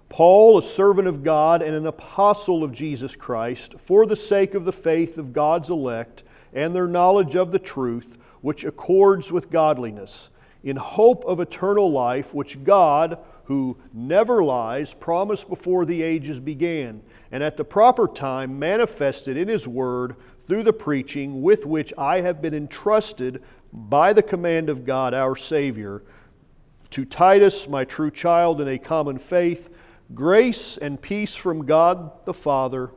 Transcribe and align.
Paul, 0.10 0.58
a 0.58 0.64
servant 0.64 1.08
of 1.08 1.22
God 1.22 1.62
and 1.62 1.76
an 1.76 1.86
apostle 1.86 2.64
of 2.64 2.72
Jesus 2.72 3.16
Christ, 3.16 3.78
for 3.78 4.08
the 4.08 4.16
sake 4.16 4.56
of 4.56 4.66
the 4.66 4.74
faith 4.74 5.20
of 5.20 5.34
God's 5.34 5.70
elect 5.70 6.24
and 6.56 6.74
their 6.74 6.88
knowledge 6.88 7.36
of 7.36 7.52
the 7.52 7.60
truth, 7.60 8.18
which 8.42 8.64
accords 8.64 9.32
with 9.32 9.52
godliness, 9.52 10.30
in 10.64 10.78
hope 10.78 11.24
of 11.26 11.40
eternal 11.40 11.92
life, 11.92 12.34
which 12.34 12.64
God, 12.64 13.20
who 13.44 13.78
never 13.94 14.44
lies, 14.44 14.94
promised 14.94 15.48
before 15.48 15.86
the 15.86 16.02
ages 16.02 16.40
began, 16.40 17.04
and 17.32 17.44
at 17.44 17.58
the 17.58 17.66
proper 17.66 18.08
time 18.08 18.58
manifested 18.58 19.38
in 19.38 19.48
His 19.48 19.68
Word 19.68 20.16
through 20.48 20.64
the 20.64 20.74
preaching 20.74 21.42
with 21.42 21.66
which 21.66 21.94
I 21.98 22.22
have 22.22 22.42
been 22.42 22.54
entrusted 22.54 23.44
by 23.74 24.14
the 24.14 24.24
command 24.24 24.70
of 24.70 24.86
God 24.86 25.14
our 25.14 25.36
Savior. 25.36 26.04
To 26.92 27.04
Titus, 27.04 27.68
my 27.68 27.84
true 27.84 28.12
child 28.12 28.62
in 28.62 28.68
a 28.68 28.80
common 28.80 29.18
faith, 29.18 29.70
grace 30.14 30.78
and 30.78 31.02
peace 31.02 31.36
from 31.36 31.66
God 31.66 32.26
the 32.26 32.34
Father 32.34 32.92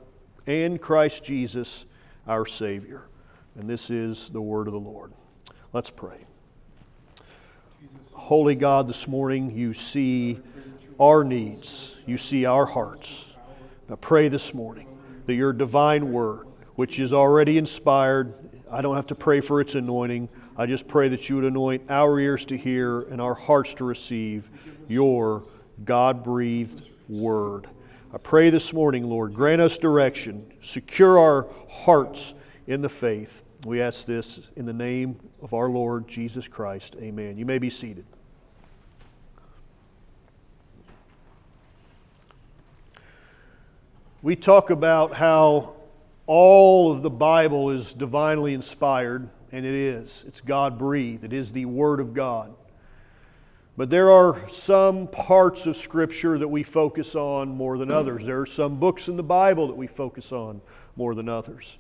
and 0.47 0.81
Christ 0.81 1.25
Jesus 1.25 1.85
our 2.27 2.47
Savior. 2.47 3.09
And 3.57 3.69
this 3.69 3.91
is 3.91 4.29
the 4.31 4.41
word 4.41 4.67
of 4.67 4.73
the 4.73 4.81
Lord. 4.81 5.13
Let's 5.73 5.91
pray. 5.91 6.25
Holy 8.13 8.55
God, 8.55 8.89
this 8.89 9.09
morning 9.09 9.51
you 9.57 9.73
see 9.73 10.39
our 11.01 11.25
needs, 11.25 11.97
you 12.07 12.19
see 12.19 12.45
our 12.45 12.67
hearts. 12.67 13.37
I 13.91 13.95
pray 13.95 14.29
this 14.29 14.53
morning 14.53 14.87
that 15.27 15.35
your 15.35 15.53
divine 15.53 16.13
word, 16.13 16.47
which 16.75 16.99
is 17.01 17.13
already 17.13 17.59
inspired, 17.59 18.35
I 18.71 18.83
don't 18.83 18.97
have 18.97 19.07
to 19.07 19.15
pray 19.15 19.41
for 19.41 19.61
its 19.61 19.75
anointing. 19.75 20.29
I 20.57 20.67
just 20.67 20.87
pray 20.89 21.09
that 21.09 21.29
you 21.29 21.37
would 21.37 21.45
anoint 21.45 21.91
our 21.91 22.19
ears 22.19 22.45
to 22.47 22.57
hear 22.57 23.03
and 23.03 23.21
our 23.21 23.35
hearts 23.35 23.75
to 23.75 23.85
receive 23.85 24.51
your 24.89 25.45
God 25.85 26.23
breathed 26.23 26.83
word. 27.09 27.69
I 28.13 28.19
pray 28.19 28.51
this 28.51 28.73
morning, 28.73 29.05
Lord, 29.05 29.35
grant 29.35 29.61
us 29.61 29.79
direction, 29.79 30.53
secure 30.61 31.19
our 31.19 31.47
hearts 31.71 32.35
in 32.69 32.83
the 32.83 32.89
faith. 32.89 33.43
We 33.65 33.81
ask 33.81 34.07
this 34.07 34.41
in 34.55 34.67
the 34.67 34.73
name 34.73 35.19
of 35.43 35.55
our 35.55 35.69
Lord 35.69 36.07
Jesus 36.07 36.47
Christ. 36.47 36.95
Amen. 37.01 37.39
You 37.39 37.47
may 37.47 37.59
be 37.59 37.71
seated. 37.71 38.05
We 44.21 44.37
talk 44.37 44.69
about 44.69 45.15
how 45.15 45.73
all 46.27 46.93
of 46.93 47.03
the 47.03 47.11
Bible 47.11 47.71
is 47.71 47.95
divinely 47.95 48.53
inspired, 48.53 49.31
and 49.51 49.65
it 49.65 49.75
is. 49.75 50.25
It's 50.29 50.43
God 50.43 50.79
breathed, 50.79 51.25
it 51.25 51.33
is 51.33 51.53
the 51.53 51.65
Word 51.65 52.01
of 52.01 52.13
God. 52.13 52.53
But 53.79 53.89
there 53.89 54.11
are 54.11 54.47
some 54.51 55.07
parts 55.07 55.65
of 55.67 55.77
Scripture 55.77 56.37
that 56.37 56.49
we 56.49 56.65
focus 56.65 57.15
on 57.15 57.49
more 57.49 57.79
than 57.79 57.91
others. 57.91 58.27
There 58.27 58.41
are 58.41 58.47
some 58.47 58.79
books 58.79 59.09
in 59.09 59.17
the 59.17 59.23
Bible 59.23 59.69
that 59.69 59.77
we 59.77 59.87
focus 59.87 60.33
on 60.33 60.61
more 60.97 61.15
than 61.15 61.29
others. 61.29 61.79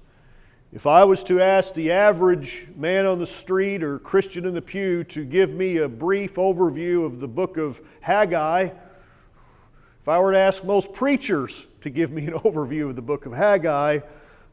If 0.70 0.86
I 0.86 1.04
was 1.04 1.24
to 1.24 1.40
ask 1.40 1.72
the 1.72 1.92
average 1.92 2.66
man 2.76 3.06
on 3.06 3.18
the 3.18 3.26
street 3.26 3.82
or 3.82 3.98
Christian 3.98 4.44
in 4.44 4.52
the 4.52 4.60
pew 4.60 5.02
to 5.04 5.24
give 5.24 5.48
me 5.48 5.78
a 5.78 5.88
brief 5.88 6.34
overview 6.34 7.06
of 7.06 7.20
the 7.20 7.26
book 7.26 7.56
of 7.56 7.80
Haggai, 8.02 8.64
if 8.64 10.08
I 10.08 10.18
were 10.18 10.32
to 10.32 10.38
ask 10.38 10.62
most 10.62 10.92
preachers 10.92 11.66
to 11.80 11.88
give 11.88 12.12
me 12.12 12.26
an 12.26 12.32
overview 12.44 12.90
of 12.90 12.96
the 12.96 13.02
book 13.02 13.24
of 13.24 13.32
Haggai, 13.32 14.00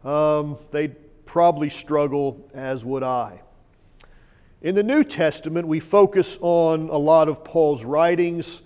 um, 0.06 0.57
they'd 0.72 0.95
probably 1.25 1.69
struggle, 1.69 2.50
as 2.53 2.85
would 2.85 3.03
I. 3.03 3.41
In 4.62 4.73
the 4.73 4.84
New 4.84 5.03
Testament, 5.03 5.68
we 5.68 5.81
focus 5.81 6.38
on 6.39 6.88
a 6.88 6.97
lot 6.97 7.28
of 7.28 7.44
Paul's 7.44 7.84
writings, 7.84 8.62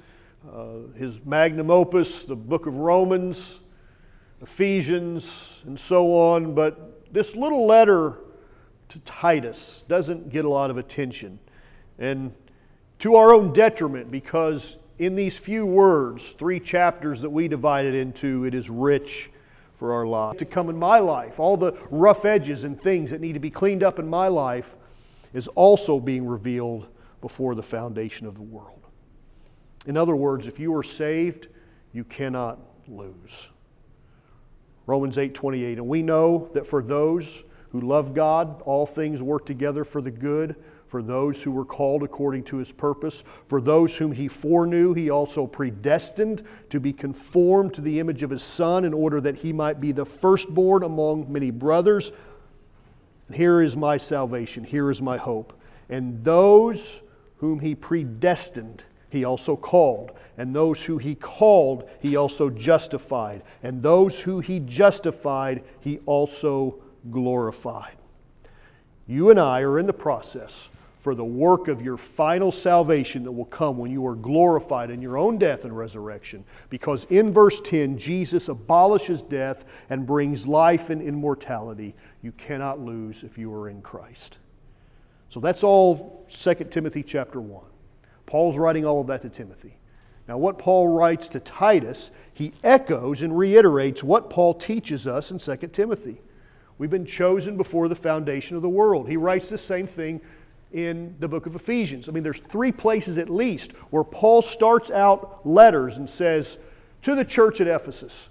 uh, 0.54 0.94
his 0.96 1.26
magnum 1.26 1.72
opus, 1.72 2.26
the 2.26 2.36
book 2.36 2.68
of 2.68 2.78
Romans, 2.78 3.60
Ephesians, 4.40 5.64
and 5.66 5.80
so 5.80 6.14
on, 6.14 6.54
but 6.54 6.99
this 7.12 7.36
little 7.36 7.66
letter 7.66 8.18
to 8.90 9.00
Titus 9.00 9.84
doesn't 9.88 10.30
get 10.30 10.46
a 10.46 10.50
lot 10.50 10.70
of 10.70 10.78
attention. 10.78 11.40
And 11.98 12.34
to 13.00 13.16
our 13.16 13.34
own 13.34 13.54
detriment, 13.54 14.12
because 14.12 14.78
in 14.98 15.16
these 15.16 15.38
few 15.38 15.66
words, 15.66 16.32
three 16.32 16.60
chapters 16.60 17.22
that 17.22 17.30
we 17.30 17.48
divided 17.48 17.94
into, 17.94 18.46
it 18.46 18.54
is 18.54 18.70
rich 18.70 19.32
for 19.76 19.94
our 19.94 20.06
life. 20.06 20.38
To 20.38 20.46
come 20.46 20.70
in 20.70 20.78
my 20.78 21.00
life, 21.00 21.40
all 21.40 21.56
the 21.56 21.74
rough 21.90 22.26
edges 22.26 22.66
and 22.66 22.80
things 22.82 23.12
that 23.12 23.22
need 23.22 23.34
to 23.34 23.40
be 23.40 23.50
cleaned 23.50 23.84
up 23.84 23.98
in 23.98 24.10
my 24.10 24.28
life 24.28 24.76
is 25.34 25.48
also 25.50 26.00
being 26.00 26.28
revealed 26.28 26.88
before 27.22 27.56
the 27.56 27.64
foundation 27.64 28.28
of 28.28 28.36
the 28.36 28.42
world. 28.42 28.82
In 29.86 29.96
other 29.96 30.16
words, 30.16 30.48
if 30.48 30.60
you 30.60 30.76
are 30.76 30.84
saved, 30.84 31.48
you 31.94 32.04
cannot 32.04 32.60
lose. 32.88 33.50
Romans 34.90 35.20
8:28. 35.20 35.78
And 35.78 35.88
we 35.88 36.02
know 36.02 36.50
that 36.54 36.66
for 36.66 36.82
those 36.82 37.44
who 37.70 37.80
love 37.80 38.16
God, 38.16 38.60
all 38.64 38.88
things 38.88 39.22
work 39.22 39.46
together 39.46 39.84
for 39.84 40.02
the 40.02 40.10
good, 40.10 40.56
for 40.88 41.04
those 41.04 41.44
who 41.44 41.52
were 41.52 41.64
called 41.64 42.02
according 42.02 42.44
to 42.46 42.58
his 42.58 42.72
purpose, 42.72 43.24
for 43.46 43.62
those 43.62 43.98
whom 43.98 44.12
he 44.12 44.28
foreknew, 44.28 44.96
he 44.96 45.12
also 45.12 45.46
predestined 45.46 46.42
to 46.72 46.80
be 46.80 46.92
conformed 46.92 47.76
to 47.76 47.82
the 47.82 48.00
image 48.00 48.24
of 48.24 48.32
his 48.32 48.42
son 48.42 48.84
in 48.84 48.92
order 48.92 49.22
that 49.22 49.36
he 49.36 49.54
might 49.54 49.80
be 49.80 49.92
the 49.92 50.06
firstborn 50.06 50.82
among 50.82 51.32
many 51.32 51.52
brothers. 51.52 52.12
Here 53.32 53.62
is 53.62 53.78
my 53.78 53.98
salvation, 53.98 54.64
here 54.64 54.90
is 54.90 55.04
my 55.04 55.18
hope. 55.18 55.54
And 55.88 56.24
those 56.24 57.04
whom 57.38 57.60
he 57.60 57.76
predestined, 57.76 58.86
he 59.10 59.26
also 59.26 59.56
called. 59.56 60.12
And 60.38 60.56
those 60.56 60.82
who 60.82 60.98
he 60.98 61.16
called, 61.16 61.90
he 62.00 62.16
also 62.16 62.50
justified. 62.50 63.44
And 63.62 63.82
those 63.82 64.20
who 64.20 64.40
he 64.40 64.60
justified, 64.60 65.64
he 65.80 66.00
also 66.06 66.76
glorified. 67.12 67.98
You 69.08 69.32
and 69.32 69.40
I 69.40 69.62
are 69.62 69.80
in 69.80 69.88
the 69.88 69.94
process 69.94 70.70
for 71.00 71.16
the 71.16 71.26
work 71.26 71.68
of 71.68 71.82
your 71.82 71.98
final 71.98 72.52
salvation 72.52 73.24
that 73.24 73.32
will 73.32 73.46
come 73.46 73.78
when 73.78 73.90
you 73.90 74.06
are 74.06 74.16
glorified 74.16 74.90
in 74.92 75.02
your 75.02 75.18
own 75.18 75.38
death 75.38 75.64
and 75.64 75.76
resurrection. 75.76 76.44
Because 76.70 77.06
in 77.06 77.32
verse 77.32 77.62
10, 77.62 77.98
Jesus 77.98 78.50
abolishes 78.50 79.22
death 79.22 79.66
and 79.90 80.06
brings 80.06 80.46
life 80.46 80.90
and 80.90 81.02
immortality. 81.02 81.96
You 82.22 82.34
cannot 82.34 82.80
lose 82.80 83.24
if 83.24 83.38
you 83.38 83.54
are 83.54 83.70
in 83.70 83.82
Christ. 83.82 84.40
So 85.30 85.40
that's 85.40 85.64
all 85.64 86.26
2 86.30 86.54
Timothy 86.70 87.04
chapter 87.04 87.40
1. 87.40 87.69
Paul's 88.30 88.58
writing 88.58 88.86
all 88.86 89.02
of 89.02 89.08
that 89.08 89.24
to 89.24 89.30
Timothy. 89.30 89.76
Now, 90.28 90.38
what 90.38 90.60
Paul 90.60 90.88
writes 90.88 91.28
to 91.30 91.40
Titus, 91.40 92.12
he 92.32 92.54
echoes 92.64 93.24
and 93.24 93.36
reiterates 93.36 94.04
what 94.04 94.30
Paul 94.30 94.54
teaches 94.54 95.08
us 95.08 95.32
in 95.32 95.40
2 95.40 95.56
Timothy. 95.70 96.22
We've 96.78 96.92
been 96.92 97.08
chosen 97.08 97.58
before 97.58 97.88
the 97.88 97.96
foundation 97.96 98.56
of 98.56 98.62
the 98.62 98.70
world. 98.70 99.10
He 99.10 99.18
writes 99.18 99.50
the 99.50 99.58
same 99.58 99.88
thing 99.88 100.22
in 100.72 101.16
the 101.20 101.28
book 101.28 101.48
of 101.48 101.56
Ephesians. 101.56 102.08
I 102.08 102.12
mean, 102.12 102.22
there's 102.22 102.42
three 102.52 102.72
places 102.72 103.18
at 103.18 103.32
least 103.32 103.72
where 103.90 104.04
Paul 104.04 104.44
starts 104.44 104.92
out 104.92 105.44
letters 105.44 105.98
and 105.98 106.08
says, 106.08 106.60
To 107.02 107.16
the 107.16 107.26
church 107.26 107.60
at 107.62 107.68
Ephesus, 107.68 108.30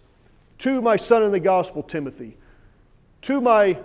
to 0.58 0.80
my 0.80 0.96
son 0.96 1.24
in 1.24 1.32
the 1.32 1.40
gospel, 1.40 1.82
Timothy, 1.82 2.36
to 3.22 3.40
my 3.40 3.80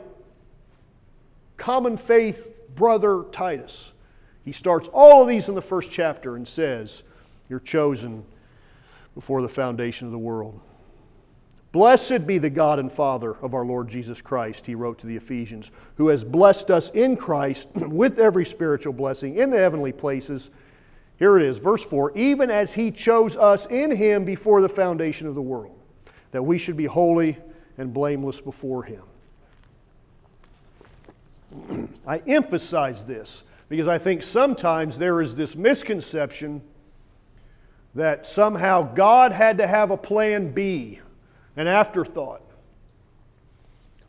common 1.58 1.98
faith 1.98 2.50
brother, 2.76 3.26
Titus. 3.32 3.93
He 4.44 4.52
starts 4.52 4.90
all 4.90 5.22
of 5.22 5.28
these 5.28 5.48
in 5.48 5.56
the 5.56 5.62
first 5.62 5.90
chapter 5.90 6.36
and 6.36 6.48
says, 6.48 7.04
You're 7.50 7.60
chosen 7.60 8.26
before 9.16 9.42
the 9.42 9.50
foundation 9.50 10.08
of 10.08 10.12
the 10.12 10.18
world. 10.18 10.60
Blessed 11.72 12.28
be 12.28 12.38
the 12.38 12.52
God 12.52 12.78
and 12.78 12.92
Father 12.92 13.36
of 13.42 13.56
our 13.56 13.66
Lord 13.66 13.88
Jesus 13.88 14.22
Christ, 14.22 14.68
he 14.68 14.76
wrote 14.76 15.00
to 15.00 15.08
the 15.08 15.16
Ephesians, 15.16 15.72
who 15.96 16.10
has 16.10 16.24
blessed 16.24 16.70
us 16.70 16.92
in 16.92 17.18
Christ 17.18 17.68
with 17.76 18.20
every 18.20 18.46
spiritual 18.46 18.94
blessing 18.94 19.38
in 19.38 19.50
the 19.50 19.58
heavenly 19.58 19.92
places. 19.92 20.52
Here 21.18 21.36
it 21.38 21.44
is, 21.44 21.58
verse 21.58 21.84
4 21.84 22.16
even 22.16 22.52
as 22.52 22.74
he 22.74 22.92
chose 22.92 23.36
us 23.38 23.66
in 23.68 23.96
him 23.96 24.24
before 24.24 24.62
the 24.62 24.70
foundation 24.70 25.26
of 25.26 25.36
the 25.36 25.42
world, 25.42 25.76
that 26.32 26.44
we 26.44 26.58
should 26.60 26.78
be 26.78 26.86
holy 26.86 27.38
and 27.78 27.92
blameless 27.92 28.40
before 28.40 28.84
him. 28.84 29.02
I 32.08 32.18
emphasize 32.28 33.04
this 33.04 33.44
because 33.70 33.88
I 33.88 33.98
think 33.98 34.24
sometimes 34.24 34.98
there 34.98 35.22
is 35.22 35.36
this 35.36 35.56
misconception 35.56 36.62
that 37.96 38.26
somehow 38.26 38.94
God 38.94 39.32
had 39.32 39.58
to 39.60 39.68
have 39.68 39.92
a 39.92 39.98
plan 39.98 40.52
B, 40.52 41.00
an 41.56 41.68
afterthought. 41.68 42.42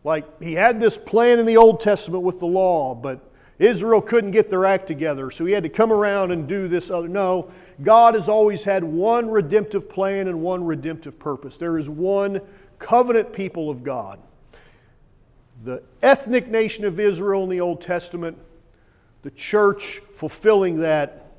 Like 0.03 0.43
he 0.43 0.55
had 0.55 0.81
this 0.81 0.97
plan 0.97 1.39
in 1.39 1.47
the 1.47 1.57
Old 1.57 1.81
Testament 1.81 2.23
with 2.23 2.41
the 2.41 2.47
law, 2.47 2.95
but 2.95 3.31
Israel 3.59 4.01
couldn't 4.01 4.33
get 4.33 4.51
their 4.51 4.67
act 4.67 4.87
together, 4.87 5.31
so 5.31 5.45
he 5.45 5.53
had 5.53 5.63
to 5.63 5.69
come 5.69 5.93
around 5.93 6.33
and 6.33 6.49
do 6.49 6.69
this 6.69 6.91
other. 6.91 7.09
No, 7.09 7.51
God 7.83 8.15
has 8.15 8.29
always 8.29 8.65
had 8.65 8.83
one 8.83 9.31
redemptive 9.31 9.89
plan 9.89 10.29
and 10.29 10.41
one 10.41 10.65
redemptive 10.65 11.19
purpose. 11.19 11.57
There 11.57 11.79
is 11.79 11.89
one 11.89 12.41
covenant 12.79 13.33
people 13.33 13.71
of 13.71 13.83
God. 13.83 14.19
The 15.65 15.83
ethnic 16.03 16.49
nation 16.49 16.85
of 16.85 17.01
Israel 17.01 17.45
in 17.45 17.49
the 17.49 17.61
Old 17.61 17.81
Testament, 17.81 18.37
the 19.25 19.31
church 19.31 20.03
fulfilling 20.15 20.81
that 20.81 21.33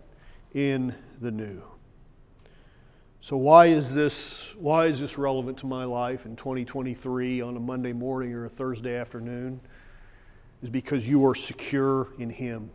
in 0.56 0.96
the 1.22 1.30
New. 1.30 1.62
So 3.22 3.38
why 3.38 3.68
is 3.68 3.94
this 3.94 4.40
why 4.58 4.88
is 4.88 5.00
this 5.00 5.18
relevant 5.18 5.60
to 5.60 5.68
my 5.68 5.86
life 5.86 6.26
in 6.26 6.36
2023 6.36 7.42
on 7.42 7.56
a 7.56 7.60
Monday 7.60 7.94
morning 7.94 8.34
or 8.34 8.46
a 8.46 8.50
Thursday 8.50 8.98
afternoon? 8.98 9.60
Is 10.64 10.70
because 10.70 11.08
you 11.08 11.26
are 11.28 11.36
secure 11.36 12.10
in 12.18 12.32
him. 12.32 12.72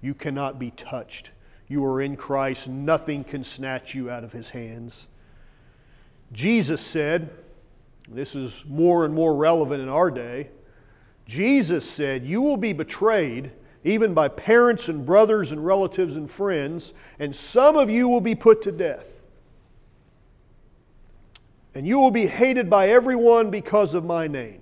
You 0.00 0.14
cannot 0.14 0.60
be 0.60 0.70
touched. 0.70 1.32
You 1.66 1.84
are 1.84 2.00
in 2.00 2.16
Christ. 2.16 2.68
Nothing 2.68 3.24
can 3.24 3.42
snatch 3.42 3.94
you 3.96 4.10
out 4.10 4.22
of 4.22 4.32
his 4.32 4.50
hands. 4.50 5.08
Jesus 6.32 6.80
said, 6.80 7.30
this 8.08 8.36
is 8.36 8.64
more 8.68 9.04
and 9.04 9.12
more 9.12 9.34
relevant 9.34 9.82
in 9.82 9.88
our 9.88 10.10
day. 10.10 10.50
Jesus 11.26 11.88
said, 11.88 12.24
You 12.24 12.40
will 12.42 12.56
be 12.56 12.72
betrayed 12.72 13.50
even 13.84 14.14
by 14.14 14.28
parents 14.28 14.88
and 14.88 15.04
brothers 15.04 15.50
and 15.50 15.64
relatives 15.64 16.16
and 16.16 16.30
friends, 16.30 16.92
and 17.18 17.34
some 17.34 17.76
of 17.76 17.90
you 17.90 18.08
will 18.08 18.20
be 18.20 18.34
put 18.34 18.62
to 18.62 18.72
death. 18.72 19.06
And 21.74 21.86
you 21.86 21.98
will 21.98 22.10
be 22.10 22.26
hated 22.26 22.68
by 22.68 22.88
everyone 22.90 23.50
because 23.50 23.94
of 23.94 24.04
my 24.04 24.28
name. 24.28 24.60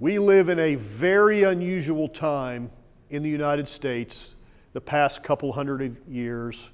We 0.00 0.18
live 0.18 0.48
in 0.48 0.58
a 0.58 0.74
very 0.74 1.44
unusual 1.44 2.08
time 2.08 2.70
in 3.10 3.22
the 3.22 3.28
United 3.28 3.68
States, 3.68 4.34
the 4.72 4.80
past 4.80 5.22
couple 5.22 5.52
hundred 5.52 5.96
years, 6.08 6.70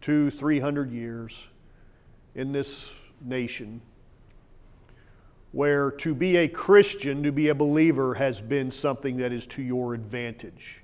two, 0.00 0.30
three 0.30 0.60
hundred 0.60 0.92
years 0.92 1.48
in 2.34 2.52
this 2.52 2.86
nation 3.20 3.80
where 5.52 5.90
to 5.92 6.14
be 6.14 6.36
a 6.36 6.48
Christian, 6.48 7.22
to 7.22 7.32
be 7.32 7.48
a 7.48 7.54
believer, 7.54 8.14
has 8.14 8.40
been 8.40 8.70
something 8.70 9.16
that 9.18 9.32
is 9.32 9.46
to 9.46 9.62
your 9.62 9.94
advantage. 9.94 10.82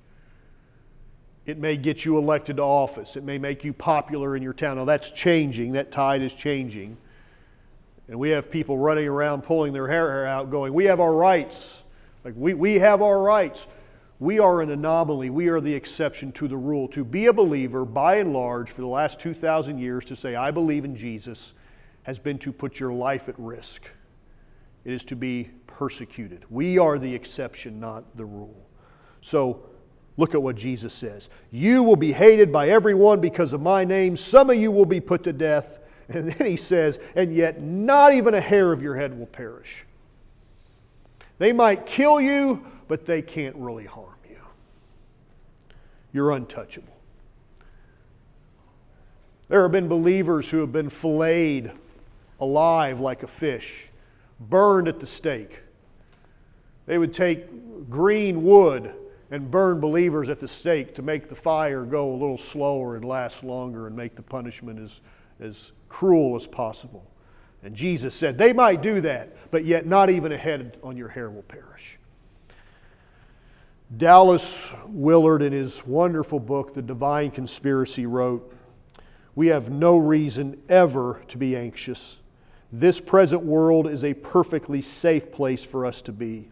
It 1.47 1.59
may 1.59 1.77
get 1.77 2.05
you 2.07 2.17
elected 2.17 2.57
to 2.57 2.63
office. 2.63 3.17
It 3.17 3.25
may 3.25 3.37
make 3.37 3.65
you 3.65 3.75
popular 3.75 4.35
in 4.35 4.43
your 4.43 4.55
town. 4.55 4.77
Now, 4.77 4.87
that's 4.87 5.11
changing. 5.11 5.73
That 5.73 5.91
tide 5.91 6.23
is 6.23 6.33
changing. 6.33 6.97
And 8.09 8.19
we 8.19 8.31
have 8.31 8.51
people 8.51 8.79
running 8.79 9.07
around 9.07 9.43
pulling 9.43 9.75
their 9.75 9.89
hair 9.89 10.27
out 10.27 10.51
going, 10.51 10.73
We 10.73 10.87
have 10.87 11.01
our 11.01 11.13
rights. 11.13 11.83
Like, 12.25 12.35
we, 12.37 12.55
we 12.55 12.79
have 12.79 13.03
our 13.03 13.21
rights. 13.21 13.67
We 14.19 14.39
are 14.39 14.63
an 14.63 14.71
anomaly. 14.71 15.29
We 15.29 15.49
are 15.49 15.61
the 15.61 15.75
exception 15.75 16.33
to 16.33 16.49
the 16.49 16.57
rule. 16.57 16.89
To 16.89 17.05
be 17.05 17.27
a 17.27 17.33
believer, 17.35 17.85
by 17.85 18.17
and 18.17 18.33
large, 18.33 18.71
for 18.71 18.81
the 18.81 18.87
last 18.87 19.21
2,000 19.21 19.79
years, 19.79 20.07
to 20.07 20.17
say, 20.17 20.35
I 20.35 20.51
believe 20.51 20.87
in 20.87 20.97
Jesus, 20.97 21.53
has 22.05 22.19
been 22.19 22.39
to 22.39 22.53
put 22.53 22.81
your 22.81 22.93
life 22.93 23.29
at 23.29 23.39
risk 23.39 23.83
it 24.85 24.93
is 24.93 25.05
to 25.07 25.17
be 25.17 25.51
persecuted. 25.67 26.45
We 26.51 26.79
are 26.79 26.99
the 26.99 27.15
exception, 27.15 27.81
not 27.81 28.17
the 28.17 28.25
rule. 28.25 28.67
So 29.21 29.63
look 30.17 30.35
at 30.35 30.43
what 30.43 30.57
Jesus 30.57 30.93
says 30.93 31.31
You 31.51 31.83
will 31.83 31.97
be 31.97 32.13
hated 32.13 32.53
by 32.53 32.69
everyone 32.69 33.21
because 33.21 33.53
of 33.53 33.61
my 33.61 33.85
name. 33.85 34.17
Some 34.17 34.51
of 34.51 34.57
you 34.57 34.71
will 34.71 34.87
be 34.87 35.01
put 35.01 35.25
to 35.25 35.33
death. 35.33 35.81
And 36.07 36.31
then 36.31 36.47
he 36.47 36.59
says, 36.59 36.99
And 37.17 37.35
yet 37.35 37.63
not 37.63 38.13
even 38.13 38.35
a 38.35 38.41
hair 38.41 38.73
of 38.73 38.83
your 38.83 38.95
head 38.95 39.19
will 39.19 39.25
perish. 39.25 39.87
They 41.39 41.51
might 41.51 41.87
kill 41.87 42.21
you, 42.21 42.63
but 42.89 43.07
they 43.07 43.23
can't 43.23 43.57
really 43.57 43.87
harm 43.87 44.19
you. 44.29 44.37
You're 46.13 46.33
untouchable. 46.33 46.93
There 49.49 49.63
have 49.63 49.73
been 49.73 49.89
believers 49.89 50.51
who 50.51 50.59
have 50.59 50.73
been 50.73 50.91
filleted 50.91 51.73
alive 52.39 53.01
like 53.01 53.23
a 53.23 53.27
fish 53.27 53.89
burned 54.49 54.89
at 54.89 55.01
the 55.01 55.07
stake. 55.07 55.61
They 56.87 56.99
would 56.99 57.15
take 57.15 57.89
green 57.89 58.43
wood 58.43 58.95
and 59.31 59.51
burn 59.51 59.81
believers 59.81 60.29
at 60.29 60.41
the 60.41 60.49
stake 60.49 60.95
to 60.95 61.03
make 61.03 61.29
the 61.29 61.35
fire 61.35 61.85
go 61.85 62.13
a 62.13 62.17
little 62.17 62.39
slower 62.39 62.97
and 62.97 63.05
last 63.05 63.43
longer 63.43 63.87
and 63.87 63.97
make 63.97 64.17
the 64.17 64.23
punishment 64.23 64.79
as, 64.79 65.01
as 65.41 65.73
cruel 65.89 66.37
as 66.37 66.47
possible. 66.47 67.05
And 67.63 67.75
Jesus 67.75 68.15
said, 68.15 68.37
They 68.37 68.53
might 68.53 68.83
do 68.83 69.01
that, 69.01 69.51
but 69.51 69.65
yet 69.65 69.87
not 69.87 70.11
even 70.11 70.33
a 70.33 70.37
head 70.37 70.77
on 70.83 70.97
your 70.97 71.09
hair 71.09 71.31
will 71.31 71.43
perish. 71.43 71.99
Dallas 73.97 74.75
Willard, 74.87 75.41
in 75.41 75.53
his 75.53 75.87
wonderful 75.87 76.41
book, 76.41 76.75
The 76.75 76.83
Divine 76.83 77.31
Conspiracy, 77.31 78.07
wrote, 78.07 78.55
We 79.35 79.47
have 79.49 79.71
no 79.71 79.97
reason 79.97 80.61
ever 80.69 81.23
to 81.29 81.39
be 81.39 81.57
anxious 81.57 82.19
this 82.81 83.01
present 83.01 83.45
world 83.45 83.87
is 83.87 84.03
a 84.03 84.15
perfectly 84.15 84.83
safe 84.83 85.31
place 85.31 85.63
for 85.63 85.87
us 85.87 86.03
to 86.03 86.13
be. 86.13 86.49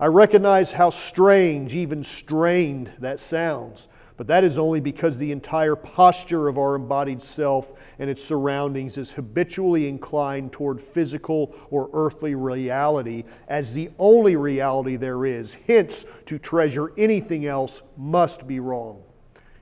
I 0.00 0.06
recognize 0.06 0.72
how 0.72 0.88
strange, 0.88 1.74
even 1.74 2.02
strained, 2.02 2.92
that 2.98 3.20
sounds, 3.20 3.88
but 4.16 4.26
that 4.28 4.42
is 4.42 4.56
only 4.56 4.80
because 4.80 5.18
the 5.18 5.32
entire 5.32 5.76
posture 5.76 6.48
of 6.48 6.56
our 6.56 6.76
embodied 6.76 7.20
self 7.20 7.72
and 7.98 8.08
its 8.08 8.24
surroundings 8.24 8.96
is 8.96 9.12
habitually 9.12 9.86
inclined 9.86 10.50
toward 10.50 10.80
physical 10.80 11.54
or 11.70 11.90
earthly 11.92 12.34
reality 12.34 13.24
as 13.46 13.74
the 13.74 13.90
only 13.98 14.36
reality 14.36 14.96
there 14.96 15.26
is. 15.26 15.58
Hence, 15.66 16.06
to 16.24 16.38
treasure 16.38 16.92
anything 16.96 17.44
else 17.44 17.82
must 17.98 18.46
be 18.46 18.60
wrong. 18.60 19.02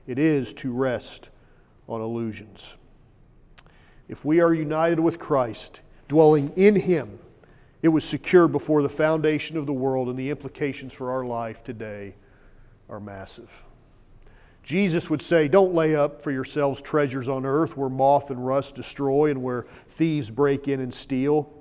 It 0.07 0.17
is 0.17 0.53
to 0.55 0.71
rest 0.71 1.29
on 1.89 1.99
illusions. 1.99 2.77
If 4.07 4.25
we 4.25 4.39
are 4.41 4.53
united 4.53 4.99
with 4.99 5.19
Christ, 5.19 5.81
dwelling 6.07 6.51
in 6.55 6.75
Him, 6.75 7.19
it 7.81 7.89
was 7.89 8.03
secured 8.05 8.51
before 8.51 8.81
the 8.81 8.89
foundation 8.89 9.57
of 9.57 9.65
the 9.65 9.73
world, 9.73 10.09
and 10.09 10.17
the 10.17 10.29
implications 10.29 10.93
for 10.93 11.11
our 11.11 11.25
life 11.25 11.63
today 11.63 12.15
are 12.89 12.99
massive. 12.99 13.63
Jesus 14.63 15.09
would 15.09 15.21
say, 15.21 15.47
Don't 15.47 15.73
lay 15.73 15.95
up 15.95 16.21
for 16.21 16.31
yourselves 16.31 16.81
treasures 16.81 17.27
on 17.27 17.45
earth 17.45 17.75
where 17.75 17.89
moth 17.89 18.29
and 18.29 18.45
rust 18.45 18.75
destroy 18.75 19.29
and 19.29 19.43
where 19.43 19.65
thieves 19.89 20.29
break 20.29 20.67
in 20.67 20.79
and 20.79 20.93
steal, 20.93 21.51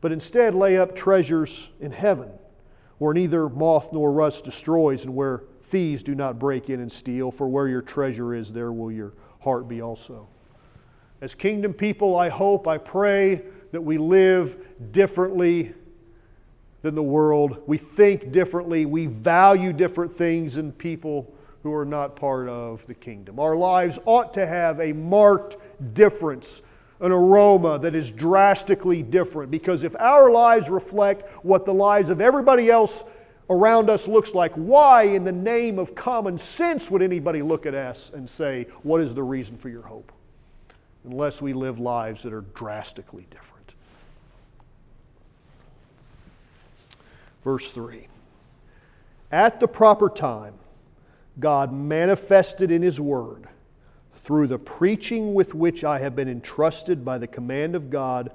but 0.00 0.12
instead 0.12 0.54
lay 0.54 0.78
up 0.78 0.96
treasures 0.96 1.70
in 1.80 1.92
heaven 1.92 2.30
where 3.00 3.14
neither 3.14 3.48
moth 3.48 3.94
nor 3.94 4.12
rust 4.12 4.44
destroys 4.44 5.06
and 5.06 5.16
where 5.16 5.42
thieves 5.62 6.02
do 6.02 6.14
not 6.14 6.38
break 6.38 6.68
in 6.68 6.80
and 6.80 6.92
steal, 6.92 7.30
for 7.30 7.48
where 7.48 7.66
your 7.66 7.80
treasure 7.80 8.34
is, 8.34 8.52
there 8.52 8.70
will 8.72 8.92
your 8.92 9.14
heart 9.40 9.66
be 9.66 9.80
also. 9.80 10.28
As 11.20 11.34
kingdom 11.34 11.74
people, 11.74 12.16
I 12.16 12.30
hope, 12.30 12.66
I 12.66 12.78
pray 12.78 13.42
that 13.72 13.80
we 13.80 13.98
live 13.98 14.56
differently 14.92 15.74
than 16.82 16.94
the 16.94 17.02
world. 17.02 17.62
We 17.66 17.76
think 17.76 18.32
differently. 18.32 18.86
We 18.86 19.06
value 19.06 19.72
different 19.72 20.12
things 20.12 20.54
than 20.54 20.72
people 20.72 21.32
who 21.62 21.74
are 21.74 21.84
not 21.84 22.16
part 22.16 22.48
of 22.48 22.86
the 22.86 22.94
kingdom. 22.94 23.38
Our 23.38 23.54
lives 23.54 23.98
ought 24.06 24.32
to 24.34 24.46
have 24.46 24.80
a 24.80 24.94
marked 24.94 25.58
difference, 25.92 26.62
an 27.00 27.12
aroma 27.12 27.78
that 27.80 27.94
is 27.94 28.10
drastically 28.10 29.02
different. 29.02 29.50
Because 29.50 29.84
if 29.84 29.94
our 29.96 30.30
lives 30.30 30.70
reflect 30.70 31.30
what 31.44 31.66
the 31.66 31.74
lives 31.74 32.08
of 32.08 32.22
everybody 32.22 32.70
else 32.70 33.04
around 33.50 33.90
us 33.90 34.08
looks 34.08 34.32
like, 34.32 34.52
why, 34.54 35.02
in 35.02 35.24
the 35.24 35.32
name 35.32 35.78
of 35.78 35.94
common 35.94 36.38
sense, 36.38 36.90
would 36.90 37.02
anybody 37.02 37.42
look 37.42 37.66
at 37.66 37.74
us 37.74 38.10
and 38.14 38.28
say, 38.28 38.66
What 38.82 39.02
is 39.02 39.14
the 39.14 39.22
reason 39.22 39.58
for 39.58 39.68
your 39.68 39.82
hope? 39.82 40.12
Unless 41.04 41.40
we 41.40 41.52
live 41.52 41.78
lives 41.78 42.22
that 42.22 42.32
are 42.32 42.44
drastically 42.54 43.26
different. 43.30 43.74
Verse 47.44 47.70
3 47.70 48.06
At 49.30 49.60
the 49.60 49.68
proper 49.68 50.08
time, 50.08 50.54
God 51.38 51.72
manifested 51.72 52.70
in 52.70 52.82
His 52.82 53.00
Word 53.00 53.48
through 54.16 54.46
the 54.46 54.58
preaching 54.58 55.32
with 55.32 55.54
which 55.54 55.82
I 55.82 55.98
have 56.00 56.14
been 56.14 56.28
entrusted 56.28 57.04
by 57.04 57.18
the 57.18 57.26
command 57.26 57.74
of 57.74 57.90
God, 57.90 58.30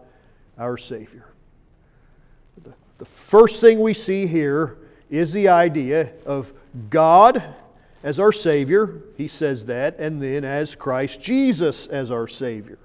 our 0.57 0.77
Savior. 0.77 1.27
The, 2.63 2.73
the 2.97 3.05
first 3.05 3.61
thing 3.61 3.79
we 3.79 3.93
see 3.93 4.25
here 4.25 4.77
is 5.09 5.31
the 5.33 5.49
idea 5.49 6.11
of 6.25 6.51
God 6.89 7.43
as 8.05 8.19
our 8.19 8.31
Savior, 8.31 9.01
he 9.17 9.27
says 9.27 9.65
that, 9.65 9.97
and 9.97 10.21
then 10.21 10.45
as 10.45 10.75
Christ 10.75 11.19
Jesus 11.19 11.87
as 11.87 12.11
our 12.11 12.27
Savior. 12.27 12.77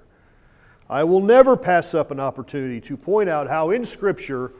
I 0.89 1.03
will 1.03 1.21
never 1.21 1.55
pass 1.55 1.93
up 1.93 2.09
an 2.09 2.19
opportunity 2.19 2.81
to 2.81 2.97
point 2.97 3.29
out 3.29 3.47
how 3.47 3.69
in 3.69 3.85
Scripture 3.85 4.51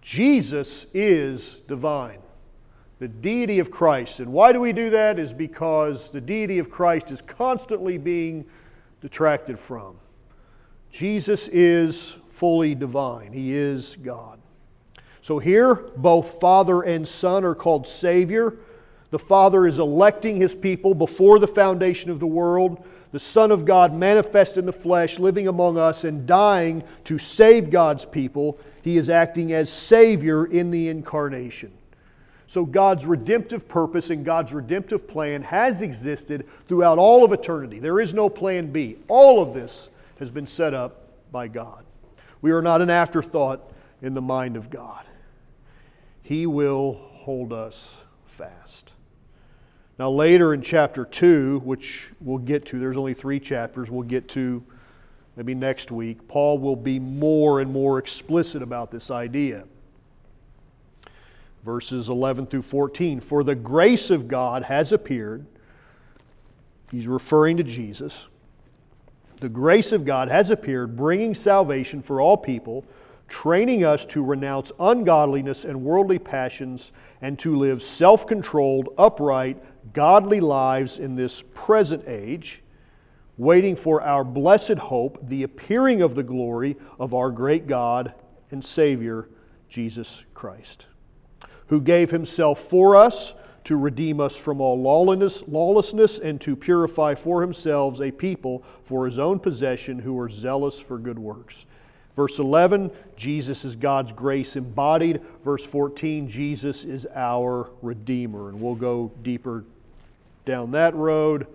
Jesus 0.00 0.86
is 0.94 1.56
divine, 1.68 2.20
the 3.00 3.06
deity 3.06 3.58
of 3.58 3.70
Christ. 3.70 4.20
And 4.20 4.32
why 4.32 4.50
do 4.50 4.60
we 4.60 4.72
do 4.72 4.88
that? 4.88 5.18
Is 5.18 5.34
because 5.34 6.08
the 6.08 6.22
deity 6.22 6.58
of 6.58 6.70
Christ 6.70 7.10
is 7.10 7.20
constantly 7.20 7.98
being 7.98 8.46
detracted 9.02 9.58
from. 9.58 9.98
Jesus 10.90 11.48
is 11.48 12.16
fully 12.28 12.74
divine, 12.74 13.34
He 13.34 13.52
is 13.52 13.94
God. 14.02 14.40
So 15.20 15.38
here, 15.38 15.74
both 15.74 16.40
Father 16.40 16.80
and 16.80 17.06
Son 17.06 17.44
are 17.44 17.54
called 17.54 17.86
Savior. 17.86 18.56
The 19.16 19.24
Father 19.24 19.66
is 19.66 19.78
electing 19.78 20.36
His 20.36 20.54
people 20.54 20.94
before 20.94 21.38
the 21.38 21.48
foundation 21.48 22.10
of 22.10 22.20
the 22.20 22.26
world. 22.26 22.84
The 23.12 23.18
Son 23.18 23.50
of 23.50 23.64
God 23.64 23.94
manifest 23.94 24.58
in 24.58 24.66
the 24.66 24.74
flesh, 24.74 25.18
living 25.18 25.48
among 25.48 25.78
us 25.78 26.04
and 26.04 26.26
dying 26.26 26.84
to 27.04 27.18
save 27.18 27.70
God's 27.70 28.04
people. 28.04 28.58
He 28.82 28.98
is 28.98 29.08
acting 29.08 29.54
as 29.54 29.72
Savior 29.72 30.44
in 30.44 30.70
the 30.70 30.88
incarnation. 30.88 31.72
So 32.46 32.66
God's 32.66 33.06
redemptive 33.06 33.66
purpose 33.66 34.10
and 34.10 34.22
God's 34.22 34.52
redemptive 34.52 35.08
plan 35.08 35.40
has 35.44 35.80
existed 35.80 36.46
throughout 36.68 36.98
all 36.98 37.24
of 37.24 37.32
eternity. 37.32 37.78
There 37.78 38.00
is 38.00 38.12
no 38.12 38.28
plan 38.28 38.70
B. 38.70 38.98
All 39.08 39.40
of 39.40 39.54
this 39.54 39.88
has 40.18 40.30
been 40.30 40.46
set 40.46 40.74
up 40.74 41.08
by 41.32 41.48
God. 41.48 41.86
We 42.42 42.50
are 42.50 42.60
not 42.60 42.82
an 42.82 42.90
afterthought 42.90 43.62
in 44.02 44.12
the 44.12 44.20
mind 44.20 44.58
of 44.58 44.68
God. 44.68 45.06
He 46.22 46.46
will 46.46 47.00
hold 47.14 47.54
us 47.54 48.02
fast. 48.26 48.92
Now, 49.98 50.10
later 50.10 50.52
in 50.52 50.62
chapter 50.62 51.04
2, 51.04 51.60
which 51.64 52.10
we'll 52.20 52.38
get 52.38 52.66
to, 52.66 52.78
there's 52.78 52.96
only 52.96 53.14
three 53.14 53.40
chapters, 53.40 53.90
we'll 53.90 54.02
get 54.02 54.28
to 54.30 54.62
maybe 55.36 55.54
next 55.54 55.90
week, 55.90 56.28
Paul 56.28 56.58
will 56.58 56.76
be 56.76 56.98
more 56.98 57.60
and 57.60 57.72
more 57.72 57.98
explicit 57.98 58.62
about 58.62 58.90
this 58.90 59.10
idea 59.10 59.64
verses 61.66 62.08
11 62.08 62.46
through 62.46 62.62
14. 62.62 63.20
For 63.20 63.42
the 63.42 63.56
grace 63.56 64.08
of 64.08 64.28
God 64.28 64.62
has 64.62 64.92
appeared. 64.92 65.44
He's 66.92 67.08
referring 67.08 67.56
to 67.56 67.64
Jesus. 67.64 68.28
The 69.38 69.48
grace 69.48 69.90
of 69.90 70.04
God 70.04 70.28
has 70.28 70.48
appeared, 70.50 70.96
bringing 70.96 71.34
salvation 71.34 72.00
for 72.00 72.20
all 72.20 72.36
people, 72.36 72.84
training 73.26 73.84
us 73.84 74.06
to 74.06 74.24
renounce 74.24 74.70
ungodliness 74.78 75.64
and 75.64 75.82
worldly 75.82 76.20
passions, 76.20 76.92
and 77.20 77.36
to 77.40 77.56
live 77.56 77.82
self 77.82 78.28
controlled, 78.28 78.90
upright, 78.96 79.60
godly 79.92 80.40
lives 80.40 80.98
in 80.98 81.16
this 81.16 81.42
present 81.54 82.04
age, 82.06 82.62
waiting 83.38 83.76
for 83.76 84.02
our 84.02 84.24
blessed 84.24 84.78
hope, 84.78 85.18
the 85.28 85.42
appearing 85.42 86.02
of 86.02 86.14
the 86.14 86.22
glory 86.22 86.76
of 86.98 87.14
our 87.14 87.30
great 87.30 87.66
God 87.66 88.14
and 88.50 88.64
Savior, 88.64 89.28
Jesus 89.68 90.24
Christ 90.34 90.86
who 91.68 91.80
gave 91.80 92.10
himself 92.10 92.60
for 92.60 92.96
us 92.96 93.34
to 93.64 93.76
redeem 93.76 94.20
us 94.20 94.36
from 94.36 94.60
all 94.60 94.80
lawlessness 94.80 96.18
and 96.20 96.40
to 96.40 96.54
purify 96.54 97.14
for 97.14 97.42
himself 97.42 98.00
a 98.00 98.12
people 98.12 98.62
for 98.82 99.04
his 99.04 99.18
own 99.18 99.40
possession 99.40 99.98
who 99.98 100.18
are 100.18 100.28
zealous 100.28 100.78
for 100.78 100.98
good 100.98 101.18
works. 101.18 101.66
Verse 102.14 102.38
11, 102.38 102.90
Jesus 103.16 103.64
is 103.64 103.74
God's 103.74 104.12
grace 104.12 104.56
embodied. 104.56 105.20
Verse 105.44 105.66
14, 105.66 106.28
Jesus 106.28 106.84
is 106.84 107.06
our 107.14 107.70
Redeemer. 107.82 108.48
And 108.48 108.60
we'll 108.60 108.76
go 108.76 109.12
deeper 109.22 109.64
down 110.46 110.70
that 110.70 110.94
road 110.94 111.46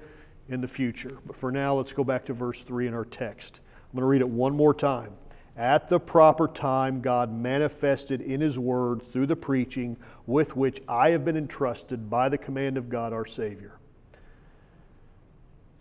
in 0.49 0.61
the 0.61 0.67
future. 0.67 1.17
But 1.25 1.35
for 1.35 1.51
now, 1.51 1.73
let's 1.73 1.93
go 1.93 2.03
back 2.03 2.25
to 2.25 2.33
verse 2.33 2.61
3 2.61 2.87
in 2.87 2.93
our 2.93 3.05
text. 3.05 3.61
I'm 3.91 3.95
going 3.95 4.01
to 4.01 4.07
read 4.07 4.21
it 4.21 4.29
one 4.29 4.55
more 4.55 4.75
time. 4.75 5.13
At 5.57 5.89
the 5.89 5.99
proper 5.99 6.47
time, 6.47 7.01
God 7.01 7.33
manifested 7.33 8.21
in 8.21 8.39
His 8.39 8.59
Word 8.59 9.01
through 9.01 9.25
the 9.25 9.35
preaching 9.35 9.97
with 10.25 10.55
which 10.55 10.81
I 10.87 11.09
have 11.09 11.25
been 11.25 11.35
entrusted 11.35 12.09
by 12.09 12.29
the 12.29 12.37
command 12.37 12.77
of 12.77 12.89
God 12.89 13.11
our 13.11 13.25
Savior. 13.25 13.73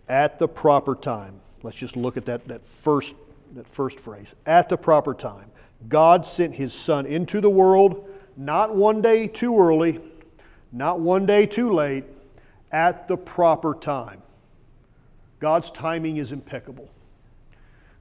At 0.09 0.39
the 0.39 0.49
proper 0.49 0.95
time. 0.95 1.41
Let's 1.63 1.77
just 1.77 1.97
look 1.97 2.17
at 2.17 2.25
that, 2.27 2.49
that, 2.49 2.65
first, 2.65 3.15
that 3.55 3.69
first 3.69 4.01
phrase. 4.01 4.35
At 4.47 4.69
the 4.69 4.77
proper 4.77 5.15
time. 5.15 5.51
God 5.89 6.27
sent 6.27 6.55
His 6.55 6.73
Son 6.73 7.07
into 7.07 7.41
the 7.41 7.51
world, 7.51 8.09
not 8.37 8.75
one 8.75 9.01
day 9.01 9.27
too 9.27 9.59
early, 9.59 10.01
not 10.73 11.01
one 11.01 11.27
day 11.27 11.47
too 11.47 11.73
late, 11.73 12.05
at 12.73 13.09
the 13.09 13.17
proper 13.17 13.75
time. 13.75 14.23
God's 15.41 15.71
timing 15.71 16.19
is 16.19 16.33
impeccable. 16.33 16.89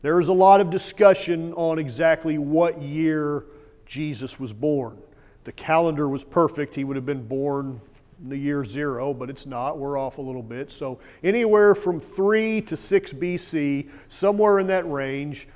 There 0.02 0.20
is 0.20 0.28
a 0.28 0.34
lot 0.34 0.62
of 0.62 0.70
discussion 0.70 1.54
on 1.54 1.80
exactly 1.80 2.38
what 2.38 2.82
year 2.82 3.46
Jesus 3.86 4.40
was 4.40 4.54
born. 4.54 4.98
The 5.44 5.52
calendar 5.52 6.08
was 6.08 6.24
perfect. 6.24 6.76
He 6.76 6.84
would 6.84 6.96
have 6.96 7.06
been 7.06 7.26
born 7.26 7.82
in 8.22 8.30
the 8.30 8.38
year 8.38 8.64
zero, 8.66 9.14
but 9.14 9.30
it's 9.30 9.46
not. 9.46 9.78
We're 9.78 9.98
off 9.98 10.18
a 10.18 10.22
little 10.22 10.44
bit. 10.44 10.72
So, 10.72 11.00
anywhere 11.24 11.74
from 11.76 12.00
3 12.00 12.62
to 12.62 12.78
6 12.78 13.14
BC, 13.14 13.90
somewhere 14.10 14.60
in 14.60 14.68
that 14.68 14.90
range, 14.90 15.48